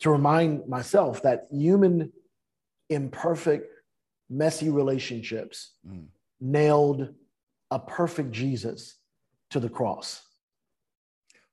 [0.00, 2.12] to remind myself that human,
[2.90, 3.66] imperfect,
[4.28, 6.08] messy relationships Mm.
[6.44, 7.08] Nailed
[7.70, 8.98] a perfect Jesus
[9.50, 10.22] to the cross.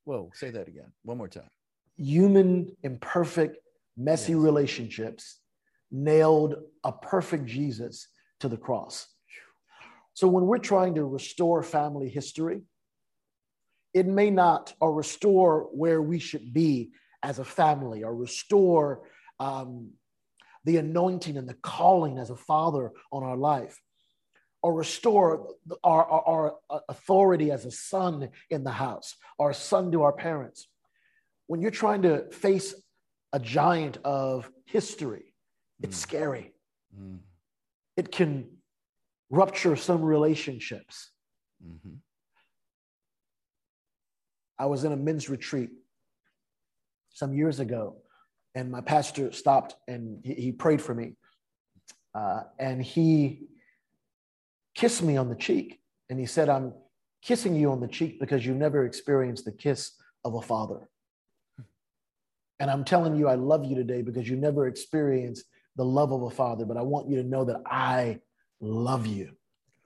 [0.03, 0.91] Whoa, say that again.
[1.03, 1.49] One more time.
[1.95, 3.57] Human, imperfect,
[3.95, 4.41] messy Yes.
[4.41, 5.39] relationships
[5.91, 8.07] nailed a perfect Jesus
[8.41, 9.07] to the cross.
[10.13, 12.61] So when we're trying to restore family history,
[13.93, 16.91] it may not, or restore where we should be
[17.23, 19.07] as a family, or restore
[19.39, 19.91] um,
[20.65, 23.79] the anointing and the calling as a father on our life,
[24.63, 25.47] or restore
[25.83, 30.67] our, our, our authority as a son in the house, a son to our parents.
[31.47, 32.75] When you're trying to face
[33.33, 35.33] a giant of history,
[35.81, 36.01] it's Mm.
[36.01, 36.53] scary.
[36.95, 37.19] Mm,
[37.97, 38.57] It can
[39.29, 41.11] rupture some relationships.
[41.63, 41.97] mhm.
[44.59, 45.71] I was in a men's retreat
[47.09, 48.03] some years ago,
[48.53, 51.15] and my pastor stopped and he, he prayed for me.
[52.13, 53.47] Uh, and he
[54.75, 55.79] kissed me on the cheek.
[56.09, 56.73] And he said, I'm
[57.21, 59.91] kissing you on the cheek because you never experienced the kiss
[60.23, 60.89] of a father.
[62.59, 65.45] And I'm telling you, I love you today because you never experienced
[65.77, 68.19] the love of a father, but I want you to know that I
[68.59, 69.31] love you.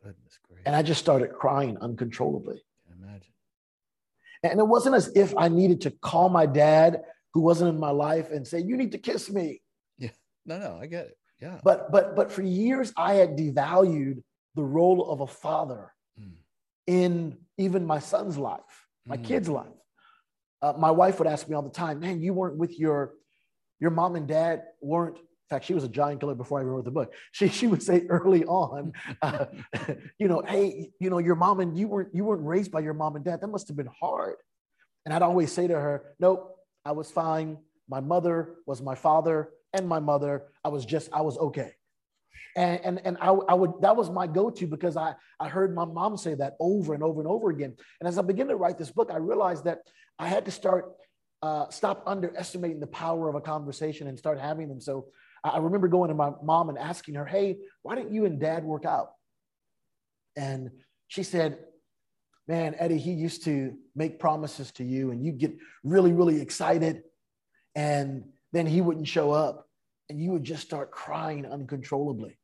[0.04, 0.64] Goodness gracious.
[0.66, 2.62] And I just started crying uncontrollably.
[2.88, 3.32] can imagine.
[4.44, 7.92] And it wasn't as if I needed to call my dad, who wasn't in my
[7.92, 9.62] life, and say, "You need to kiss me."
[9.98, 10.12] Yeah.
[10.46, 11.18] No, no, I get it.
[11.42, 11.60] Yeah.
[11.64, 14.22] But but but for years, I had devalued
[14.56, 16.34] the role of a father Mm.
[16.88, 19.24] in even my son's life, my Mm.
[19.24, 19.74] kid's life.
[20.62, 23.16] Uh, my wife would ask me all the time, "Man, you weren't with your
[23.80, 26.74] your mom and dad weren't." In fact, she was a giant killer before I even
[26.74, 27.14] wrote the book.
[27.34, 29.45] She she would say early on, uh,
[30.18, 32.93] you know, hey, you know, your mom and you weren't you weren't raised by your
[32.93, 33.41] mom and dad.
[33.41, 34.38] That must have been hard.
[35.06, 37.58] And I'd always say to her, nope, I was fine.
[37.88, 40.47] My mother was my father and my mother.
[40.64, 41.74] I was just, I was okay.
[42.56, 45.86] And, and, and I, I would, that was my go-to because I, I heard my
[45.86, 47.76] mom say that over and over and over again.
[48.00, 49.80] And as I began to write this book, I realized that
[50.18, 50.94] I had to start,
[51.42, 54.80] uh, stop underestimating the power of a conversation and start having them.
[54.80, 55.08] So
[55.44, 58.64] I remember going to my mom and asking her, hey, why didn't you and dad
[58.64, 59.12] work out?
[60.36, 60.72] And
[61.08, 61.60] she said,
[62.48, 67.04] man, Eddie, he used to make promises to you and you get really, really excited.
[67.76, 69.68] And then he wouldn't show up
[70.10, 72.38] and you would just start crying uncontrollably.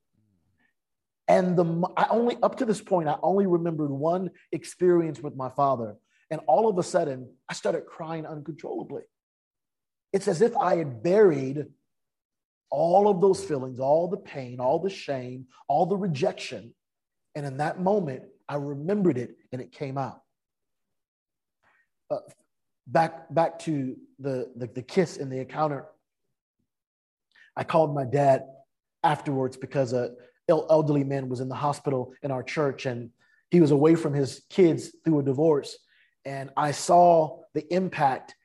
[1.28, 5.49] And the I only up to this point, I only remembered one experience with my
[5.49, 5.95] father.
[6.30, 9.03] And all of a sudden, I started crying uncontrollably.
[10.14, 11.66] It's as if I had buried
[12.70, 16.74] all of those feelings, all the pain, all the shame, all the rejection.
[17.36, 20.22] And in that moment, I remembered it and it came out.
[22.09, 22.18] Uh,
[22.88, 25.86] back back to the, the the kiss in the encounter.
[27.56, 28.43] I called my dad
[29.04, 30.12] afterwards because a
[30.49, 33.10] elderly man was in the hospital in our church and
[33.52, 35.78] he was away from his kids through a divorce.
[36.26, 38.36] And I saw the impact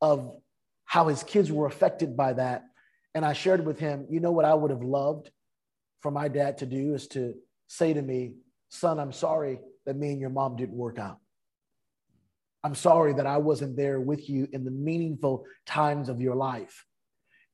[0.00, 0.34] of
[0.84, 2.64] how his kids were affected by that.
[3.14, 5.30] And I shared with him, you know what I would have loved
[6.00, 7.34] for my dad to do is to
[7.68, 8.34] say to me,
[8.70, 11.18] son, I'm sorry that me and your mom didn't work out.
[12.64, 16.84] I'm sorry that I wasn't there with you in the meaningful times of your life.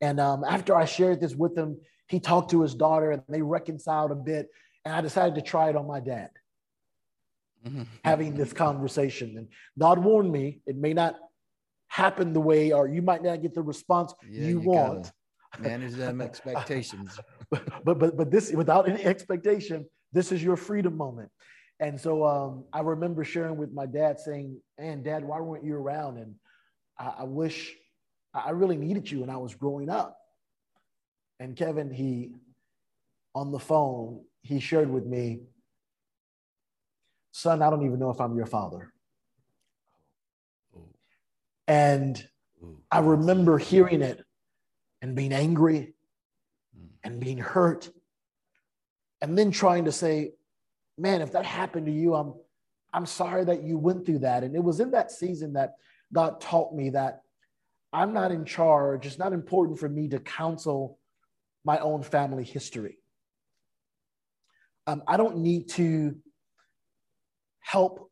[0.00, 1.78] And um, after I shared this with him,
[2.08, 4.48] he talked to his daughter and they reconciled a bit.
[4.84, 6.30] And I decided to try it on my dad,
[8.04, 9.36] having this conversation.
[9.36, 11.16] And God warned me it may not
[11.88, 15.12] happen the way, or you might not get the response Yeah, you, you want.
[15.58, 17.18] Manage them expectations.
[17.50, 21.30] but but but this without any expectation this is your freedom moment
[21.80, 25.74] and so um, i remember sharing with my dad saying man dad why weren't you
[25.74, 26.34] around and
[26.98, 27.74] i, I wish
[28.34, 30.16] I really needed you when i was growing up.
[31.40, 32.32] And kevin he
[33.34, 35.40] on the phone he shared with me
[37.32, 38.92] son i don't even know if i'm your father.
[41.66, 42.26] And
[42.90, 44.24] i remember hearing it
[45.02, 45.94] and being angry
[46.76, 46.88] Mm.
[47.04, 47.88] and being hurt
[49.22, 50.32] and then trying to say
[50.98, 52.34] man if that happened to you i'm
[52.92, 54.44] i'm sorry that you went through that.
[54.44, 55.74] And it was in that season that
[56.12, 57.22] god taught me that
[57.92, 60.98] i'm not in charge it's not important for me to counsel
[61.64, 62.98] my own family history
[64.86, 66.16] um, i don't need to
[67.60, 68.08] help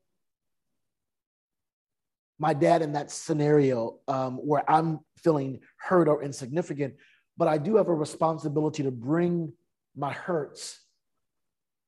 [2.39, 6.95] my dad in that scenario um, where I'm feeling hurt or insignificant,
[7.37, 9.53] but I do have a responsibility to bring
[9.97, 10.81] my hurts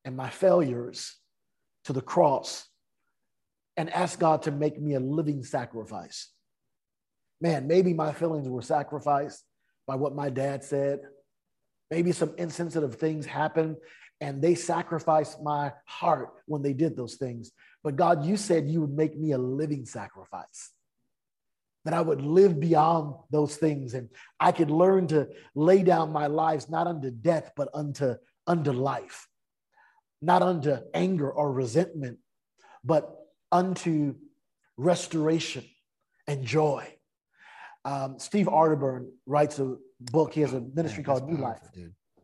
[0.04, 1.16] and my failures
[1.84, 2.66] to the cross
[3.76, 6.30] and ask God to make me a living sacrifice.
[7.40, 9.44] Man, maybe my feelings were sacrificed
[9.86, 11.00] by what my dad said.
[11.90, 13.76] Maybe some insensitive things happened
[14.20, 17.52] and they sacrificed my heart when they did those things.
[17.84, 20.72] But God, you said you would make me a living sacrifice,
[21.84, 24.08] that I would live beyond those things and
[24.40, 28.16] I could learn to lay down my lives not unto death, but unto,
[28.46, 29.28] unto life,
[30.20, 32.18] not unto anger or resentment,
[32.84, 33.08] but
[33.52, 34.16] unto
[34.76, 35.64] restoration
[36.26, 36.97] and joy.
[37.88, 40.34] Um, Steve Arterburn writes a book.
[40.34, 41.62] He has a ministry Man, called New Life.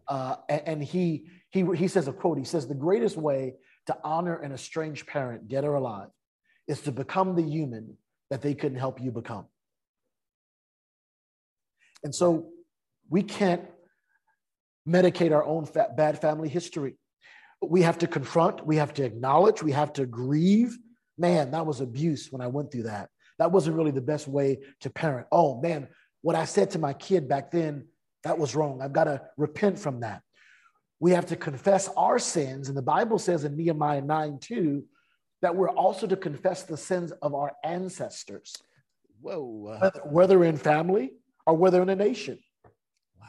[0.06, 2.36] Uh, and, and he, he, he says a quote.
[2.36, 3.54] He says, The greatest way
[3.86, 6.08] to honor an estranged parent, dead or alive,
[6.68, 7.96] is to become the human
[8.28, 9.46] that they couldn't help you become.
[12.02, 12.50] And so
[13.08, 13.62] we can't
[14.86, 16.98] medicate our own fat, bad family history.
[17.62, 20.76] We have to confront, we have to acknowledge, we have to grieve.
[21.16, 23.08] Man, that was abuse when I went through that.
[23.38, 25.26] That wasn't really the best way to parent.
[25.32, 25.88] Oh, man,
[26.22, 27.88] what I said to my kid back then,
[28.22, 28.80] that was wrong.
[28.80, 30.22] I've got to repent from that.
[31.00, 32.68] We have to confess our sins.
[32.68, 34.84] And the Bible says in Nehemiah 9 2
[35.42, 38.54] that we're also to confess the sins of our ancestors.
[39.20, 39.66] Whoa.
[39.66, 39.78] Uh.
[39.78, 41.12] Whether, whether in family
[41.46, 42.38] or whether in a nation.
[43.20, 43.26] Wow.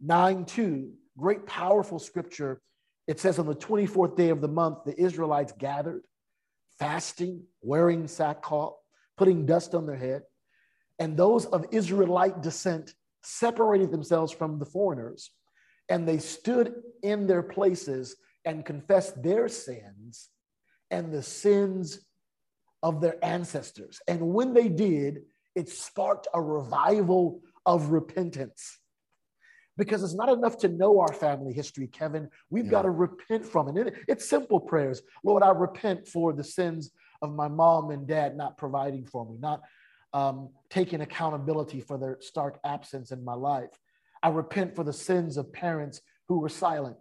[0.00, 2.60] 9 2, great powerful scripture.
[3.08, 6.02] It says on the 24th day of the month, the Israelites gathered,
[6.78, 8.74] fasting, wearing sackcloth,
[9.18, 10.22] putting dust on their head.
[10.98, 15.30] And those of Israelite descent separated themselves from the foreigners
[15.88, 20.30] and they stood in their places and confessed their sins
[20.90, 22.00] and the sins
[22.82, 24.00] of their ancestors.
[24.06, 25.22] And when they did,
[25.54, 28.78] it sparked a revival of repentance.
[29.76, 32.28] Because it's not enough to know our family history, Kevin.
[32.50, 32.70] We've yeah.
[32.70, 33.94] got to repent from it.
[34.08, 35.02] It's simple prayers.
[35.22, 36.90] Lord, I repent for the sins
[37.22, 39.62] of my mom and dad not providing for me, not
[40.12, 43.70] um, taking accountability for their stark absence in my life.
[44.22, 46.96] I repent for the sins of parents who were silent,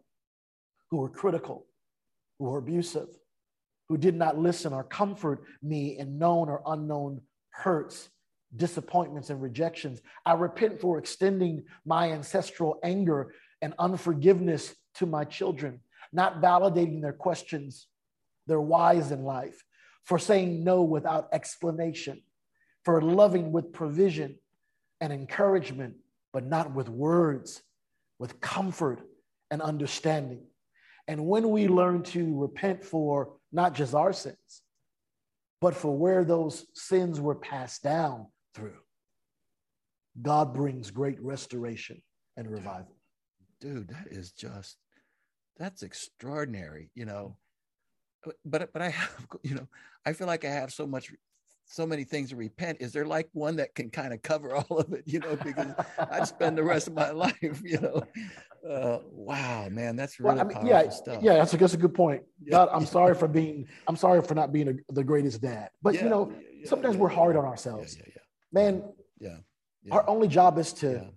[0.91, 1.65] who were critical,
[2.37, 3.07] who were abusive,
[3.89, 8.09] who did not listen or comfort me in known or unknown hurts,
[8.55, 10.01] disappointments, and rejections.
[10.25, 15.79] I repent for extending my ancestral anger and unforgiveness to my children,
[16.11, 17.87] not validating their questions,
[18.45, 19.63] their whys in life,
[20.07, 22.21] for saying no without explanation,
[22.85, 24.39] for loving with provision
[25.01, 25.95] and encouragement
[26.33, 27.61] but not with words,
[28.19, 29.01] with comfort
[29.49, 30.45] and understanding.
[31.07, 34.61] And when we learn to repent for not just our sins,
[35.61, 38.77] but for where those sins were passed down through,
[40.21, 42.01] God brings great restoration
[42.35, 42.95] and revival.
[43.59, 44.77] Dude, that is just,
[45.57, 47.37] that's extraordinary, you know.
[48.45, 49.67] But, but I have, you know,
[50.05, 51.11] I feel like I have so much
[51.69, 52.77] so many things to repent.
[52.79, 55.03] Is there like one that can kind of cover all of it?
[55.05, 58.03] You know, because I'd spend the rest of my life, you know.
[58.67, 61.21] Uh, wow, man, that's really well, I mean, yeah, stuff.
[61.21, 62.23] Yeah, that's a, that's a good point.
[62.43, 62.51] Yeah.
[62.51, 65.69] God, I'm sorry for being, I'm sorry for not being a, the greatest dad.
[65.81, 67.95] But yeah, you know, yeah, sometimes we're hard on ourselves.
[67.95, 68.83] Yeah, yeah, Man,
[69.19, 69.37] yeah,
[69.91, 71.09] Our only job is to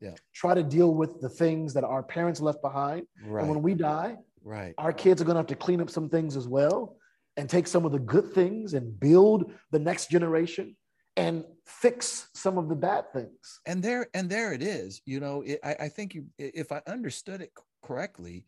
[0.00, 0.14] yeah.
[0.32, 3.06] try to deal with the things that our parents left behind.
[3.24, 3.40] Right.
[3.40, 6.08] And when we die, right, our kids are going to have to clean up some
[6.08, 6.96] things as well
[7.36, 10.76] and take some of the good things and build the next generation
[11.16, 13.60] and fix some of the bad things.
[13.66, 15.00] And there, and there it is.
[15.04, 18.44] You know, it, I, I think you, if I understood it correctly,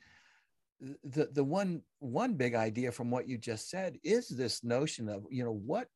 [1.03, 5.25] the the one one big idea from what you just said is this notion of
[5.31, 5.89] you know what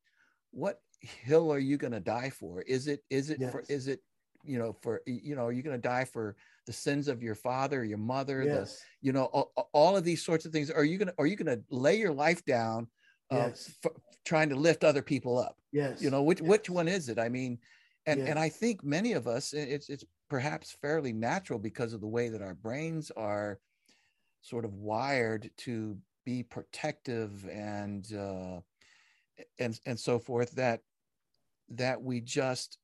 [0.51, 2.61] what hill are you going to die for?
[2.63, 3.51] Is it is it yes.
[3.51, 3.99] for is it
[4.43, 6.35] you know for you know are you going to die for
[6.69, 8.77] the sins of your father, your mother, yes.
[8.77, 10.69] the, you know, all, all, of these sorts of things.
[10.69, 12.85] Are you gonna are you gonna lay your life down,
[13.31, 13.73] uh, yes.
[13.83, 13.91] f-
[14.23, 15.57] trying to lift other people up?
[15.71, 15.99] Yes.
[15.99, 16.47] You know, which yes.
[16.47, 17.17] which one is it?
[17.17, 17.57] I mean,
[18.05, 22.07] and and I think many of us, it's it's perhaps fairly natural because of the
[22.07, 23.57] way that our brains are
[24.41, 28.59] sort of wired to be protective and uh,
[29.57, 30.81] and and so forth that
[31.69, 32.77] that we just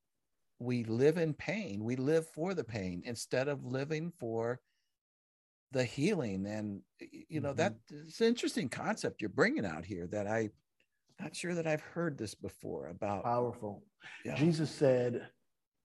[0.60, 4.60] we live in pain we live for the pain instead of living for
[5.72, 6.82] the healing and
[7.28, 7.58] you know mm-hmm.
[7.58, 10.50] that it's an interesting concept you're bringing out here that i
[11.20, 13.84] not sure that i've heard this before about powerful
[14.24, 14.36] yeah.
[14.36, 15.28] jesus said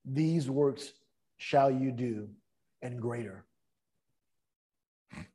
[0.05, 0.93] these works
[1.39, 2.29] shall you do
[2.83, 3.45] and greater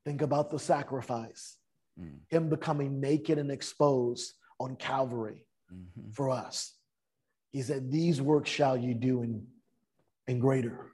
[0.05, 1.57] think about the sacrifice
[1.99, 2.17] mm.
[2.29, 6.11] him becoming naked and exposed on calvary mm-hmm.
[6.11, 6.74] for us
[7.51, 9.45] He said, These works shall you do in,
[10.27, 10.91] in greater.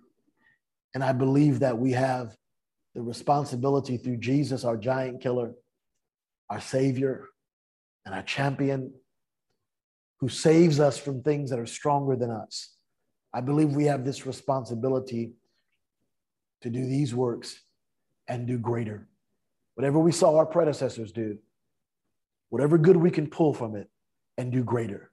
[0.93, 2.35] And I believe that we have
[2.93, 5.53] the responsibility through Jesus, our giant killer,
[6.49, 7.29] our Savior,
[8.05, 8.93] and our champion,
[10.19, 12.75] who saves us from things that are stronger than us.
[13.33, 15.31] I believe we have this responsibility
[16.61, 17.59] to do these works
[18.27, 19.07] and do greater.
[19.75, 21.37] Whatever we saw our predecessors do,
[22.49, 23.89] whatever good we can pull from it
[24.37, 25.10] and do greater.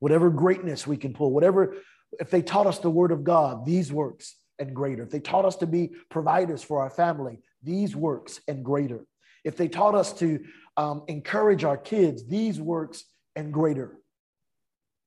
[0.00, 1.76] Whatever greatness we can pull, whatever,
[2.18, 5.02] if they taught us the word of God, these works and greater.
[5.02, 9.06] If they taught us to be providers for our family, these works and greater.
[9.44, 10.44] If they taught us to
[10.76, 13.04] um, encourage our kids, these works
[13.36, 13.96] and greater.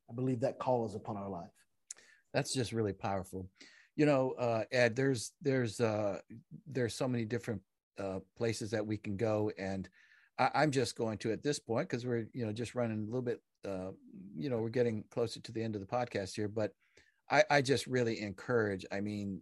[0.09, 1.49] I believe that call is upon our life.
[2.33, 3.47] That's just really powerful.
[3.95, 6.19] You know, uh, Ed, there's there's uh,
[6.67, 7.61] there's so many different
[7.99, 9.87] uh, places that we can go, and
[10.39, 13.05] I, am just going to at this point because we're you know just running a
[13.05, 13.39] little bit.
[13.65, 13.91] Uh,
[14.35, 16.71] you know, we're getting closer to the end of the podcast here, but
[17.31, 18.85] I, I just really encourage.
[18.91, 19.41] I mean,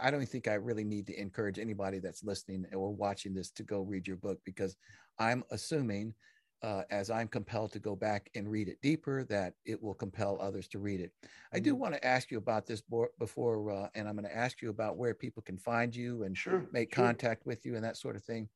[0.00, 3.62] I don't think I really need to encourage anybody that's listening or watching this to
[3.62, 4.76] go read your book because
[5.18, 6.14] I'm assuming,
[6.62, 10.38] uh, as I'm compelled to go back and read it deeper, that it will compel
[10.40, 11.12] others to read it.
[11.52, 11.82] I do mm-hmm.
[11.82, 12.82] want to ask you about this
[13.18, 16.36] before, uh, and I'm going to ask you about where people can find you and
[16.36, 17.04] sure, make sure.
[17.04, 18.48] contact with you and that sort of thing.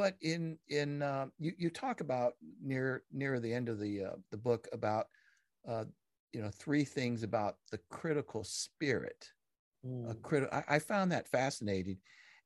[0.00, 2.32] But in in uh, you you talk about
[2.62, 5.08] near near the end of the uh, the book about
[5.68, 5.84] uh,
[6.32, 9.28] you know three things about the critical spirit
[9.86, 10.10] mm.
[10.10, 11.98] a crit- I, I, found that fascinating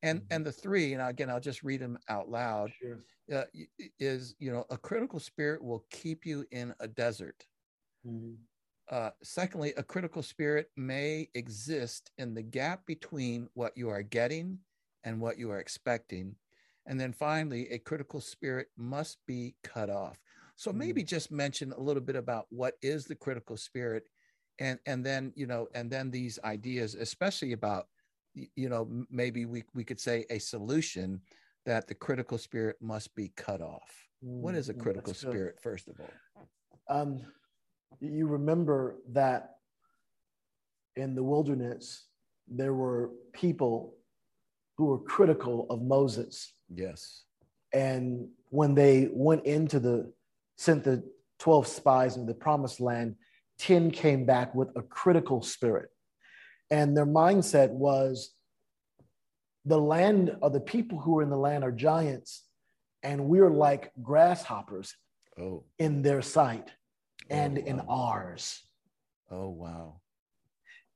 [0.02, 0.24] and mm.
[0.30, 3.04] and the three and again i'll just read them out loud sure.
[3.32, 3.44] uh,
[3.98, 7.44] is you know a critical spirit will keep you in a desert
[8.06, 8.34] mm.
[8.90, 14.58] uh, secondly a critical spirit may exist in the gap between what you are getting
[15.04, 16.34] and what you are expecting
[16.86, 20.18] and then finally a critical spirit must be cut off
[20.56, 21.08] so maybe mm-hmm.
[21.08, 24.08] just mention a little bit about what is the critical spirit
[24.60, 27.86] and and then you know and then these ideas especially about
[28.34, 31.20] you know maybe we we could say a solution
[31.66, 34.06] that the critical spirit must be cut off.
[34.20, 36.48] What is a mm, critical spirit first of all?
[36.88, 37.20] Um,
[38.00, 39.56] you remember that
[40.96, 42.06] in the wilderness
[42.46, 43.94] there were people
[44.76, 46.52] who were critical of Moses.
[46.68, 47.22] Yes.
[47.72, 50.12] And when they went into the
[50.56, 51.02] sent the
[51.40, 53.16] 12 spies into the promised land,
[53.58, 55.90] 10 came back with a critical spirit.
[56.70, 58.32] And their mindset was
[59.64, 62.44] the land or the people who are in the land are giants,
[63.02, 64.94] and we're like grasshoppers
[65.38, 65.64] oh.
[65.78, 67.66] in their sight oh, and oh, wow.
[67.66, 68.60] in ours.
[69.30, 70.00] Oh, wow.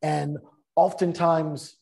[0.02, 0.38] And
[0.76, 1.76] oftentimes,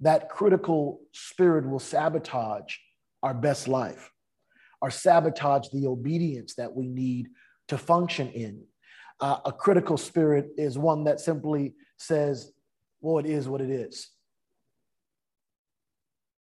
[0.00, 2.76] that critical spirit will sabotage
[3.22, 4.12] our best life
[4.80, 7.28] or sabotage the obedience that we need
[7.68, 8.62] to function in.
[9.20, 12.52] Uh, a critical spirit is one that simply says,
[13.00, 14.10] well, it is what it is.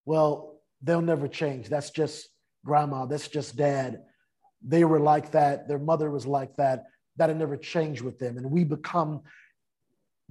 [0.06, 1.70] Well, they'll never change.
[1.70, 2.30] That's just
[2.66, 3.06] grandma.
[3.06, 4.02] That's just dad.
[4.66, 5.68] They were like that.
[5.68, 6.86] Their mother was like that.
[7.18, 8.38] That'll never change with them.
[8.38, 9.22] And we become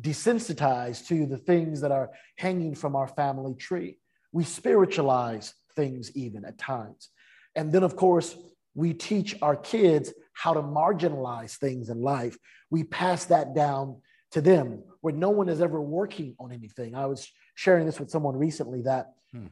[0.01, 3.99] desensitized to the things that are hanging from our family tree.
[4.33, 7.11] We spiritualize things even at times.
[7.55, 8.37] And then, of course,
[8.75, 12.37] we teach our kids how to marginalize things in life.
[12.71, 16.95] We pass that down to them where no one is ever working on anything.
[16.95, 19.47] I was sharing this with someone recently that hmm.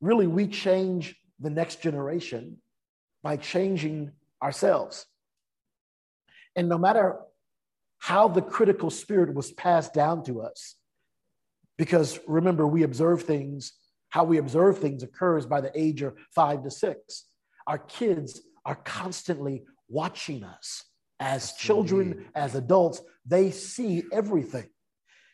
[0.00, 2.58] really we change the next generation
[3.22, 4.12] by changing
[4.42, 5.06] ourselves.
[6.54, 7.16] And no matter
[8.00, 10.74] how the critical spirit was passed down to us,
[11.78, 13.72] because remember, we observe things,
[14.08, 17.26] how we observe things occurs by the age of five to six.
[17.66, 20.84] Our kids are constantly watching us.
[21.20, 24.68] As children, as adults, they see everything.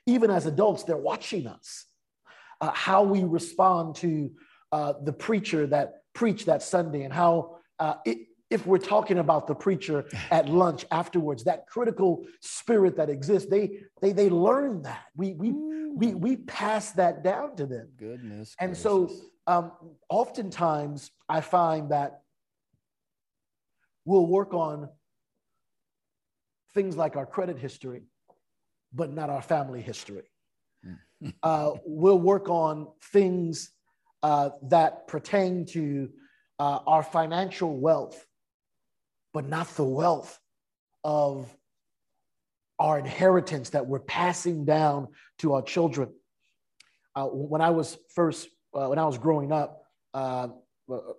[0.07, 1.87] Even as adults, they're watching us.
[2.61, 4.31] Uh, how we respond to
[4.73, 8.19] uh, the preacher that preached that Sunday, and how, uh, it,
[8.51, 13.81] if we're talking about the preacher at lunch afterwards, that critical spirit that exists, they
[14.01, 15.05] they they learn that.
[15.17, 17.89] We we we we pass that down to them.
[17.97, 18.55] Goodness.
[18.61, 18.83] And gracious.
[18.83, 19.11] so,
[19.47, 19.73] um,
[20.09, 22.21] oftentimes, I find that
[24.07, 24.89] We'll work on
[26.73, 28.03] things like our credit history,
[28.95, 30.23] but not our family history.
[30.85, 31.31] Hmm.
[31.43, 33.71] uh, we'll work on things
[34.23, 36.11] uh, that pertain to
[36.61, 38.25] uh, our financial wealth,
[39.37, 40.41] but not the wealth
[41.05, 41.55] of
[42.79, 46.09] our inheritance that we're passing down to our children.
[47.15, 49.83] Uh, when I was first, uh, when I was growing up,
[50.15, 50.49] uh,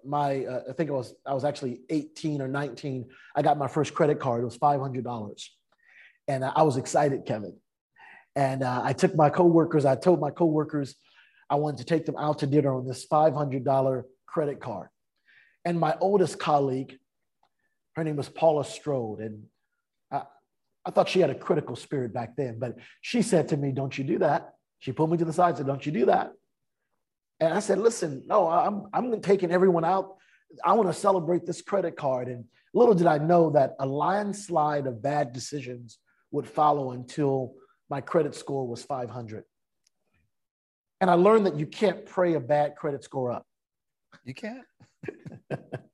[0.04, 3.06] my uh, I think it was I was actually 18 or 19.
[3.36, 4.42] I got my first credit card.
[4.42, 5.44] It was $500.
[6.28, 7.56] And I was excited, Kevin.
[8.36, 10.96] And uh, I took my coworkers, I told my coworkers
[11.52, 14.88] I wanted to take them out to dinner on this $500 credit card.
[15.66, 16.98] And my oldest colleague,
[17.98, 19.20] her name was Paula Strode.
[19.20, 19.44] And
[20.12, 20.22] I,
[20.86, 23.98] I thought she had a critical spirit back then, but she said to me, Don't
[23.98, 24.54] you do that.
[24.80, 26.32] She pulled me to the side and said, Don't you do that.
[27.40, 30.16] And I said, Listen, no, I'm, I'm taking everyone out.
[30.64, 32.28] I want to celebrate this credit card.
[32.28, 35.98] And little did I know that a landslide of bad decisions
[36.30, 37.56] would follow until
[37.90, 39.44] my credit score was 500.
[41.02, 43.46] And I learned that you can't pray a bad credit score up.
[44.24, 44.66] You can't.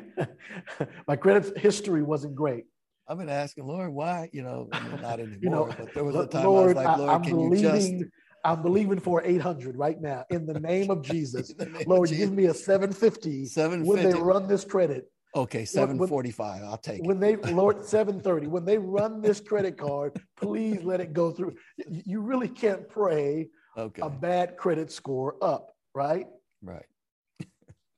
[1.08, 2.64] my credit history wasn't great.
[3.08, 4.68] I've been asking Lord why, you know,
[5.00, 7.22] not anymore, you know, but there was a time Lord, I was like, Lord, I'm
[7.22, 8.12] can believing, you just
[8.44, 11.56] I'm believing for 800 right now in the name of Jesus.
[11.58, 12.28] Name Lord, of Jesus.
[12.28, 15.10] give me a 750, 750 when they run this credit.
[15.34, 16.60] Okay, 745.
[16.60, 17.06] When, I'll take it.
[17.06, 21.54] When they Lord 730, when they run this credit card, please let it go through.
[21.88, 24.02] You really can't pray okay.
[24.02, 26.26] a bad credit score up, right?
[26.62, 26.84] Right.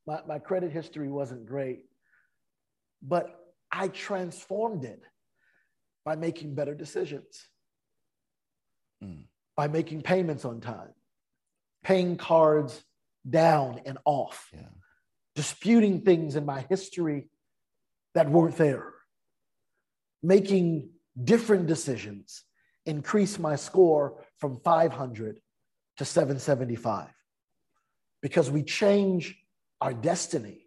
[0.06, 1.84] My, my credit history wasn't great,
[3.02, 3.34] but
[3.70, 5.02] I transformed it
[6.04, 7.46] by making better decisions,
[9.02, 9.24] mm.
[9.56, 10.92] by making payments on time,
[11.82, 12.84] paying cards
[13.28, 14.50] down and off.
[14.52, 14.60] Yeah
[15.34, 17.28] disputing things in my history
[18.14, 18.92] that weren't there,
[20.22, 20.90] making
[21.22, 22.44] different decisions,
[22.86, 25.40] increase my score from 500
[25.96, 27.08] to 775.
[28.22, 29.36] Because we change
[29.84, 30.64] our destiny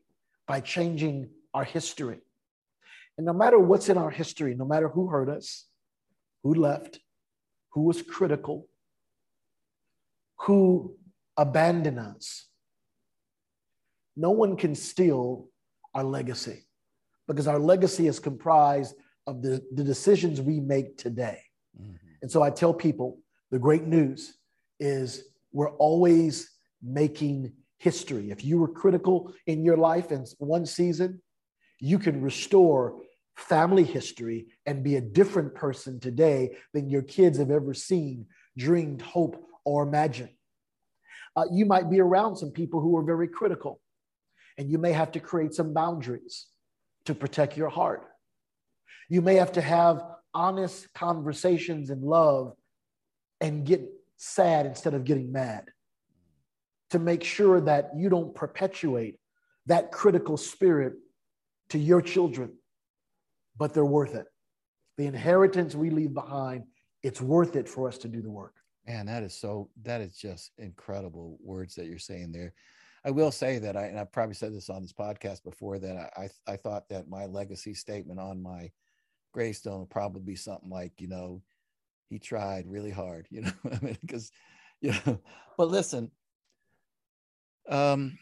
[0.47, 2.20] by changing our history.
[3.18, 5.65] And no matter what's in our history, no matter who hurt us,
[6.43, 6.99] who left,
[7.72, 8.68] who was critical,
[10.41, 10.95] who
[11.36, 12.45] abandoned us,
[14.15, 15.49] no one can steal
[15.95, 16.68] our legacy
[17.28, 18.93] because our legacy is comprised
[19.26, 21.41] of the, the decisions we make today.
[21.76, 21.95] Mm-hmm.
[22.22, 23.18] And so I tell people
[23.49, 24.38] the great news
[24.80, 26.51] is we're always
[26.84, 28.32] making history.
[28.32, 31.21] If you were critical in your life in one season,
[31.80, 32.99] you can restore
[33.36, 38.25] family history and be a different person today than your kids have ever seen,
[38.57, 40.32] dreamed, hoped, or imagined.
[41.36, 43.80] Uh, you might be around some people who are very critical
[44.57, 46.47] and you may have to create some boundaries
[47.05, 48.07] to protect your heart.
[49.07, 50.01] You may have to have
[50.34, 52.53] honest conversations in love
[53.39, 55.65] and get sad instead of getting mad
[56.91, 59.19] to make sure that you don't perpetuate
[59.65, 60.93] that critical spirit
[61.69, 62.53] to your children,
[63.57, 64.25] but they're worth it.
[64.97, 66.63] The inheritance we leave behind,
[67.03, 68.53] it's worth it for us to do the work.
[68.88, 72.53] Man, that is so, that is just incredible words that you're saying there.
[73.05, 76.11] I will say that I, and I've probably said this on this podcast before, that
[76.17, 78.71] I, I thought that my legacy statement on my
[79.33, 81.41] gravestone would probably be something like, you know,
[82.09, 84.31] he tried really hard, you know, I mean, because,
[84.81, 85.19] you know,
[85.57, 86.11] but listen,
[87.70, 88.18] um,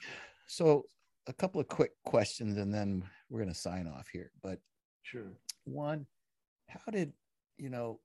[0.48, 0.86] so
[1.28, 4.32] a couple of quick questions and then we're going to sign off here.
[4.44, 4.60] But
[5.04, 5.34] sure.
[5.66, 6.06] One,
[6.68, 7.14] how did,
[7.58, 8.00] you know,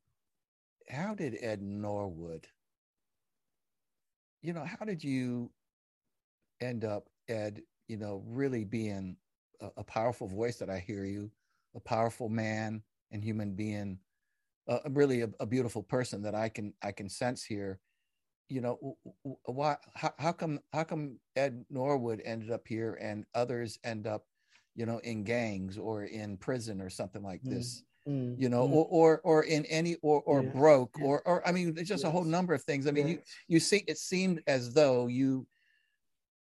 [0.89, 2.47] how did Ed Norwood,
[4.43, 5.51] you know, how did you
[6.61, 9.17] end up ed you know really being
[9.61, 11.31] a, a powerful voice that i hear you
[11.75, 13.99] a powerful man and human being
[14.69, 17.81] uh, really a, a, beautiful person that i can i can sense here
[18.51, 18.97] you know
[19.45, 24.25] why how, how come how come ed norwood ended up here and others end up
[24.75, 28.67] you know in gangs or in prison or something like mm, this mm, you know
[28.67, 28.73] mm.
[28.73, 30.51] or, or or in any or or yeah.
[30.51, 32.09] broke or or i mean there's just yes.
[32.09, 33.17] a whole number of things i mean yes.
[33.17, 35.47] you you see it seemed as though you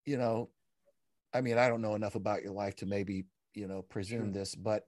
[0.08, 0.48] you know,
[1.34, 4.40] I mean, I don't know enough about your life to maybe, you know, presume sure.
[4.40, 4.84] this, but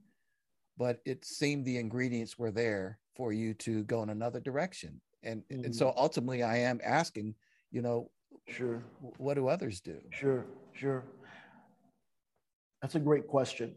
[0.79, 4.99] but it seemed the ingredients were there for you to go in another direction.
[5.23, 5.65] And mm-hmm.
[5.65, 5.99] and so mm-hmm.
[5.99, 7.35] ultimately I am asking,
[7.71, 8.11] you know,
[8.49, 8.83] sure.
[9.19, 9.99] What do others do?
[10.11, 11.05] Sure, sure.
[12.83, 13.75] That's a great question.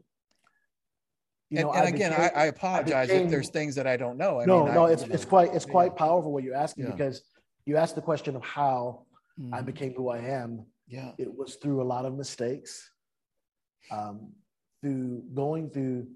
[1.49, 3.85] You know, and, and again, became, I, I, apologize I became, if there's things that
[3.85, 4.39] I don't know.
[4.41, 6.05] I no, mean, no, it's, it's quite it's quite yeah.
[6.05, 6.91] powerful what you're asking yeah.
[6.91, 7.21] because
[7.65, 9.05] you asked the question of how
[9.39, 9.53] mm-hmm.
[9.53, 11.11] I became who I am, yeah.
[11.17, 12.89] It was through a lot of mistakes,
[13.91, 14.31] um,
[14.81, 16.07] through going through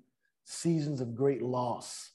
[0.43, 2.11] seasons of great loss,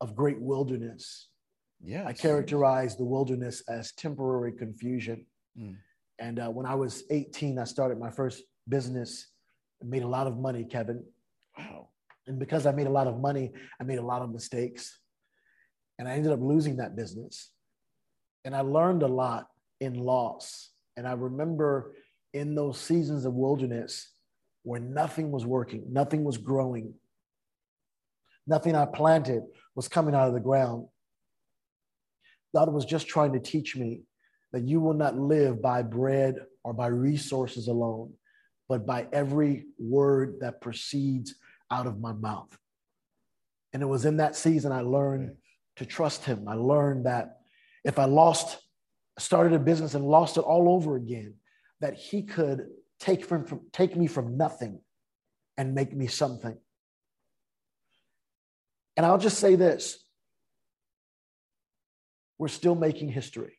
[0.00, 1.28] of great wilderness.
[1.82, 2.04] Yeah.
[2.06, 5.26] I characterize the wilderness as temporary confusion.
[5.58, 5.76] Mm.
[6.18, 9.28] And uh, when I was 18, I started my first business
[9.80, 11.04] and made a lot of money, Kevin.
[11.58, 11.88] Wow.
[12.26, 14.98] And because I made a lot of money, I made a lot of mistakes.
[15.98, 17.50] And I ended up losing that business.
[18.44, 19.48] And I learned a lot
[19.80, 20.70] in loss.
[20.96, 21.94] And I remember
[22.32, 24.12] in those seasons of wilderness
[24.62, 26.94] where nothing was working, nothing was growing,
[28.50, 29.44] Nothing I planted
[29.76, 30.88] was coming out of the ground.
[32.52, 34.02] God was just trying to teach me
[34.52, 38.12] that you will not live by bread or by resources alone,
[38.68, 41.36] but by every word that proceeds
[41.70, 42.58] out of my mouth.
[43.72, 45.36] And it was in that season I learned
[45.76, 46.48] to trust him.
[46.48, 47.36] I learned that
[47.84, 48.58] if I lost,
[49.16, 51.34] started a business and lost it all over again,
[51.80, 52.66] that he could
[52.98, 54.80] take, from, take me from nothing
[55.56, 56.58] and make me something.
[59.00, 59.98] And I'll just say this
[62.38, 63.54] we're still making history.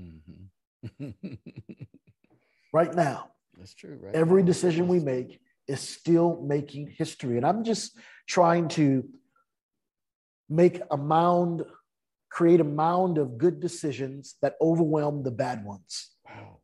[0.00, 1.10] Mm-hmm.
[2.72, 3.30] right now.
[3.58, 4.14] That's true, right?
[4.14, 7.38] Every decision we make is still making history.
[7.38, 7.98] And I'm just
[8.28, 9.04] trying to
[10.48, 11.64] make a mound,
[12.30, 16.10] create a mound of good decisions that overwhelm the bad ones.
[16.24, 16.58] Wow.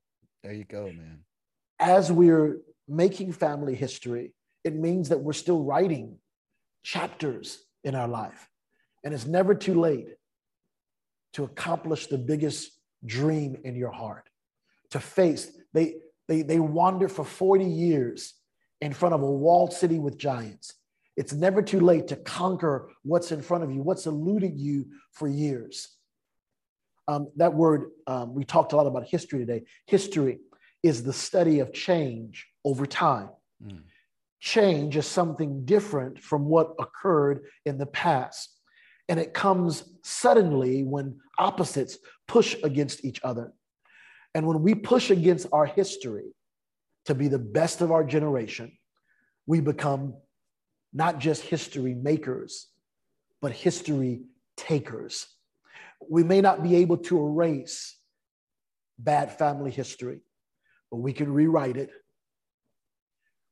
[0.45, 1.25] There you go, man.
[1.81, 6.19] As we're making family history, it means that we're still writing
[6.85, 8.49] chapters in our life.
[9.05, 10.09] And it's never too late
[11.35, 12.71] to accomplish the biggest
[13.05, 14.29] dream in your heart,
[14.91, 15.51] to face.
[15.73, 15.95] They,
[16.29, 18.35] they, they wander for 40 years
[18.81, 20.75] in front of a walled city with giants.
[21.17, 25.29] It's never too late to conquer what's in front of you, what's eluded you for
[25.29, 25.89] years.
[27.09, 29.65] Um, that word, um, we talked a lot about history today.
[29.87, 30.39] History
[30.83, 33.31] is the study of change over time.
[33.63, 33.83] Mm.
[34.41, 38.57] Change is something different from what occurred in the past.
[39.09, 43.53] And it comes suddenly when opposites push against each other.
[44.35, 46.35] And when we push against our history
[47.07, 48.73] to be the best of our generation,
[49.47, 50.15] we become
[50.93, 52.69] not just history makers,
[53.43, 54.23] but history
[54.57, 55.27] takers.
[56.09, 57.97] We may not be able to erase
[58.99, 60.21] bad family history,
[60.91, 61.91] but we can rewrite it.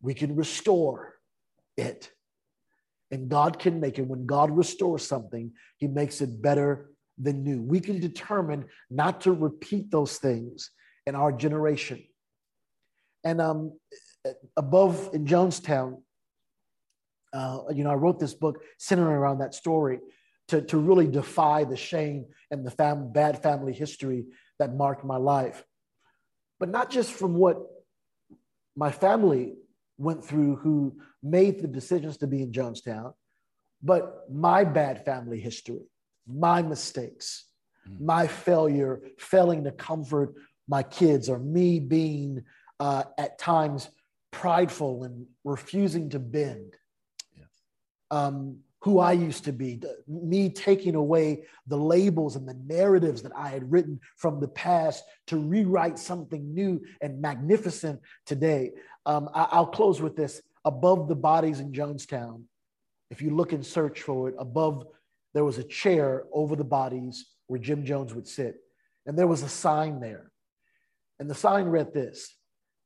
[0.00, 1.14] We can restore
[1.76, 2.10] it.
[3.10, 4.06] And God can make it.
[4.06, 7.62] When God restores something, He makes it better than new.
[7.62, 10.70] We can determine not to repeat those things
[11.06, 12.04] in our generation.
[13.24, 13.78] And um,
[14.56, 16.02] above in Jonestown,
[17.32, 20.00] uh, you know, I wrote this book centering around that story
[20.48, 24.26] to, to really defy the shame and the fam- bad family history
[24.58, 25.62] that marked my life.
[26.58, 27.58] But not just from what
[28.76, 29.54] my family
[29.98, 33.12] went through, who made the decisions to be in Jonestown,
[33.82, 35.82] but my bad family history,
[36.26, 37.46] my mistakes,
[37.88, 38.00] mm.
[38.00, 40.34] my failure, failing to comfort
[40.68, 42.44] my kids, or me being
[42.80, 43.90] uh, at times
[44.30, 46.74] prideful and refusing to bend
[48.10, 53.32] um, who I used to be, me taking away the labels and the narratives that
[53.36, 58.72] I had written from the past to rewrite something new and magnificent today.
[59.05, 62.44] Um, I, will close with this above the bodies in Jonestown.
[63.10, 64.86] If you look and search for it, above
[65.34, 68.56] there was a chair over the bodies where Jim Jones would sit.
[69.06, 70.30] And there was a sign there.
[71.18, 72.36] And the sign read this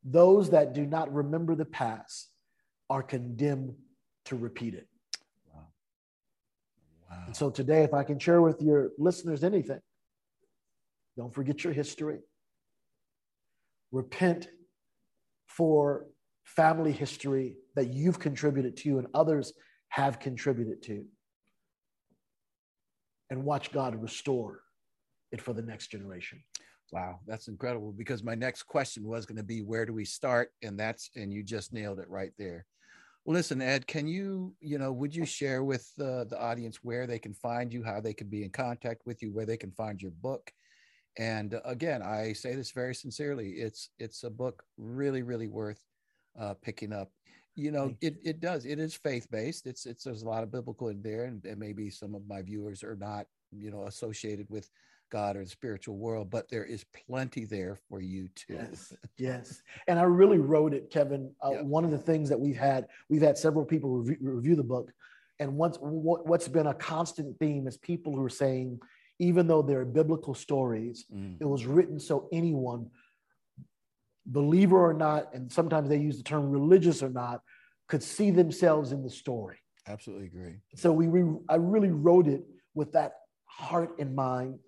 [0.05, 2.31] Those that do not remember the past
[2.89, 3.75] are condemned
[4.27, 4.87] to repeat it.
[7.27, 9.81] And so today, if I can share with your listeners anything,
[11.17, 12.21] don't forget your history.
[13.91, 14.49] Repent
[15.47, 16.07] for
[16.45, 19.53] family history that you've contributed to and others
[19.89, 21.05] have contributed to.
[23.31, 24.61] And watch God restore
[25.31, 26.43] it for the next generation.
[26.93, 30.51] Wow, that's incredible because my next question was going to be where do we start
[30.63, 32.67] and that's and you just nailed it right there.
[33.25, 37.21] Listen, Ed, can you, you know, would you share with uh, the audience where they
[37.21, 40.03] can find you, how they can be in contact with you, where they can find
[40.03, 40.51] your book?
[41.19, 43.51] And again, I say this very sincerely.
[43.51, 45.81] It's it's a book really, really worth
[46.41, 47.13] uh, picking up.
[47.55, 48.65] You know, it it does.
[48.65, 49.67] It is faith based.
[49.67, 52.43] It's it's there's a lot of biblical in there, and, and maybe some of my
[52.43, 54.69] viewers are not, you know, associated with
[55.13, 58.55] God or the spiritual world, but there is plenty there for you too.
[58.55, 59.63] Yes, yes.
[59.87, 61.31] And I really wrote it, Kevin.
[61.45, 61.65] Uh, yep.
[61.65, 64.91] One of the things that we've had, we've had several people review, review the book,
[65.39, 68.81] and what's what, what's been a constant theme is people who are saying,
[69.19, 71.37] even though they're biblical stories, mm.
[71.39, 72.89] it was written so anyone,
[74.25, 77.43] believer or not, and sometimes they use the term religious or not,
[77.87, 79.59] could see themselves in the story.
[79.87, 80.55] Absolutely agree.
[80.75, 82.43] So we, re- I really wrote it
[82.75, 83.13] with that
[83.45, 84.59] heart in mind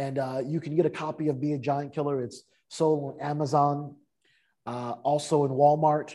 [0.00, 2.22] and uh, you can get a copy of Be a Giant Killer.
[2.22, 3.96] It's sold on Amazon,
[4.66, 6.14] uh, also in Walmart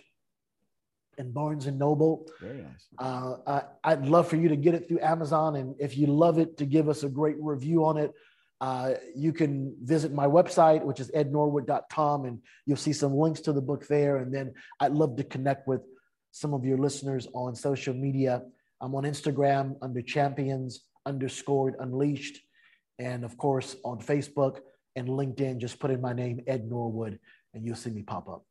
[1.20, 2.28] and Barnes and Noble.
[2.41, 2.88] Very nice.
[2.98, 5.56] Uh, I, would love for you to get it through Amazon.
[5.56, 8.12] And if you love it, to give us a great review on it.
[8.60, 13.53] Uh, you can visit my website, which is ednorwood.com, and you'll see some links to
[13.53, 14.18] the book there.
[14.18, 15.82] And then I'd love to connect with
[16.32, 18.41] some of your listeners on social media.
[18.82, 22.40] I'm on Instagram under champions underscored unleashed.
[23.00, 24.60] And of course, on Facebook
[24.96, 27.20] and LinkedIn, just put in my name, Ed Norwood,
[27.54, 28.46] and you'll see me pop up.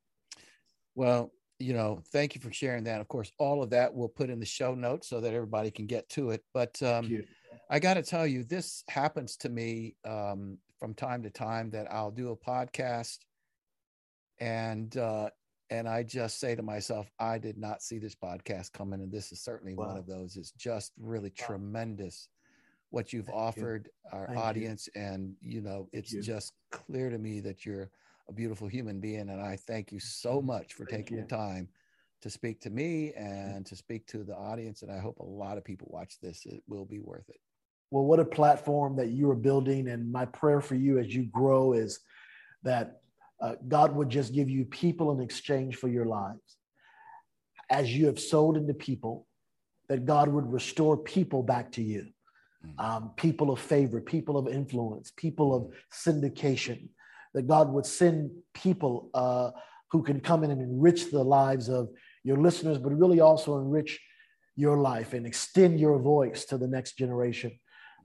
[0.94, 3.00] Well, you know, thank you for sharing that.
[3.00, 5.86] Of course, all of that we'll put in the show notes so that everybody can
[5.86, 6.42] get to it.
[6.52, 7.22] But um,
[7.70, 11.90] I got to tell you, this happens to me um, from time to time that
[11.90, 13.18] I'll do a podcast
[14.40, 15.30] and uh,
[15.70, 19.32] and I just say to myself, I did not see this podcast coming, and this
[19.32, 19.88] is certainly wow.
[19.88, 20.36] one of those.
[20.36, 21.46] It's just really wow.
[21.46, 22.28] tremendous
[22.94, 24.18] what you've Thank offered you.
[24.18, 25.02] our Thank audience, you.
[25.02, 26.22] and you know, it's you.
[26.22, 27.90] just clear to me that you're
[28.28, 31.68] a beautiful human being, and I thank you so much for thank taking the time
[32.22, 34.82] to speak to me and to speak to the audience.
[34.82, 36.46] And I hope a lot of people watch this.
[36.46, 37.40] It will be worth it.
[37.90, 41.24] Well, what a platform that you are building, and my prayer for you as you
[41.24, 41.98] grow is
[42.62, 43.00] that
[43.40, 46.56] uh, God would just give you people in exchange for your lives.
[47.70, 49.26] As you have sold into people,
[49.88, 52.06] that God would restore people back to you.
[52.64, 52.84] Mm.
[52.84, 56.88] Um, people of favor, people of influence, people of syndication,
[57.34, 59.50] that God would send people uh,
[59.90, 61.88] who can come in and enrich the lives of
[62.22, 64.00] your listeners, but really also enrich
[64.56, 67.58] your life and extend your voice to the next generation.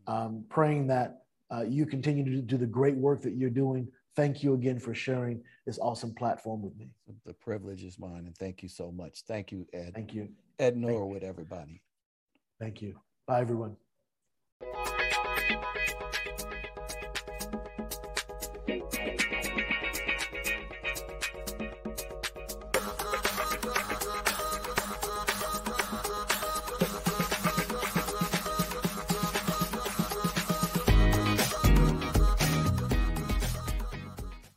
[0.07, 1.19] Um, praying that
[1.53, 3.88] uh, you continue to do the great work that you're doing
[4.19, 6.90] thank you again for sharing this awesome platform with me.
[7.26, 9.23] The privilege is mine, and thank you so much.
[9.27, 9.94] Thank you, Ed.
[9.95, 10.30] Thank you.
[10.57, 11.81] Ed Norwood, everybody.
[12.60, 12.99] Thank you.
[13.27, 13.77] Bye, everyone.
[14.61, 14.98] Bye.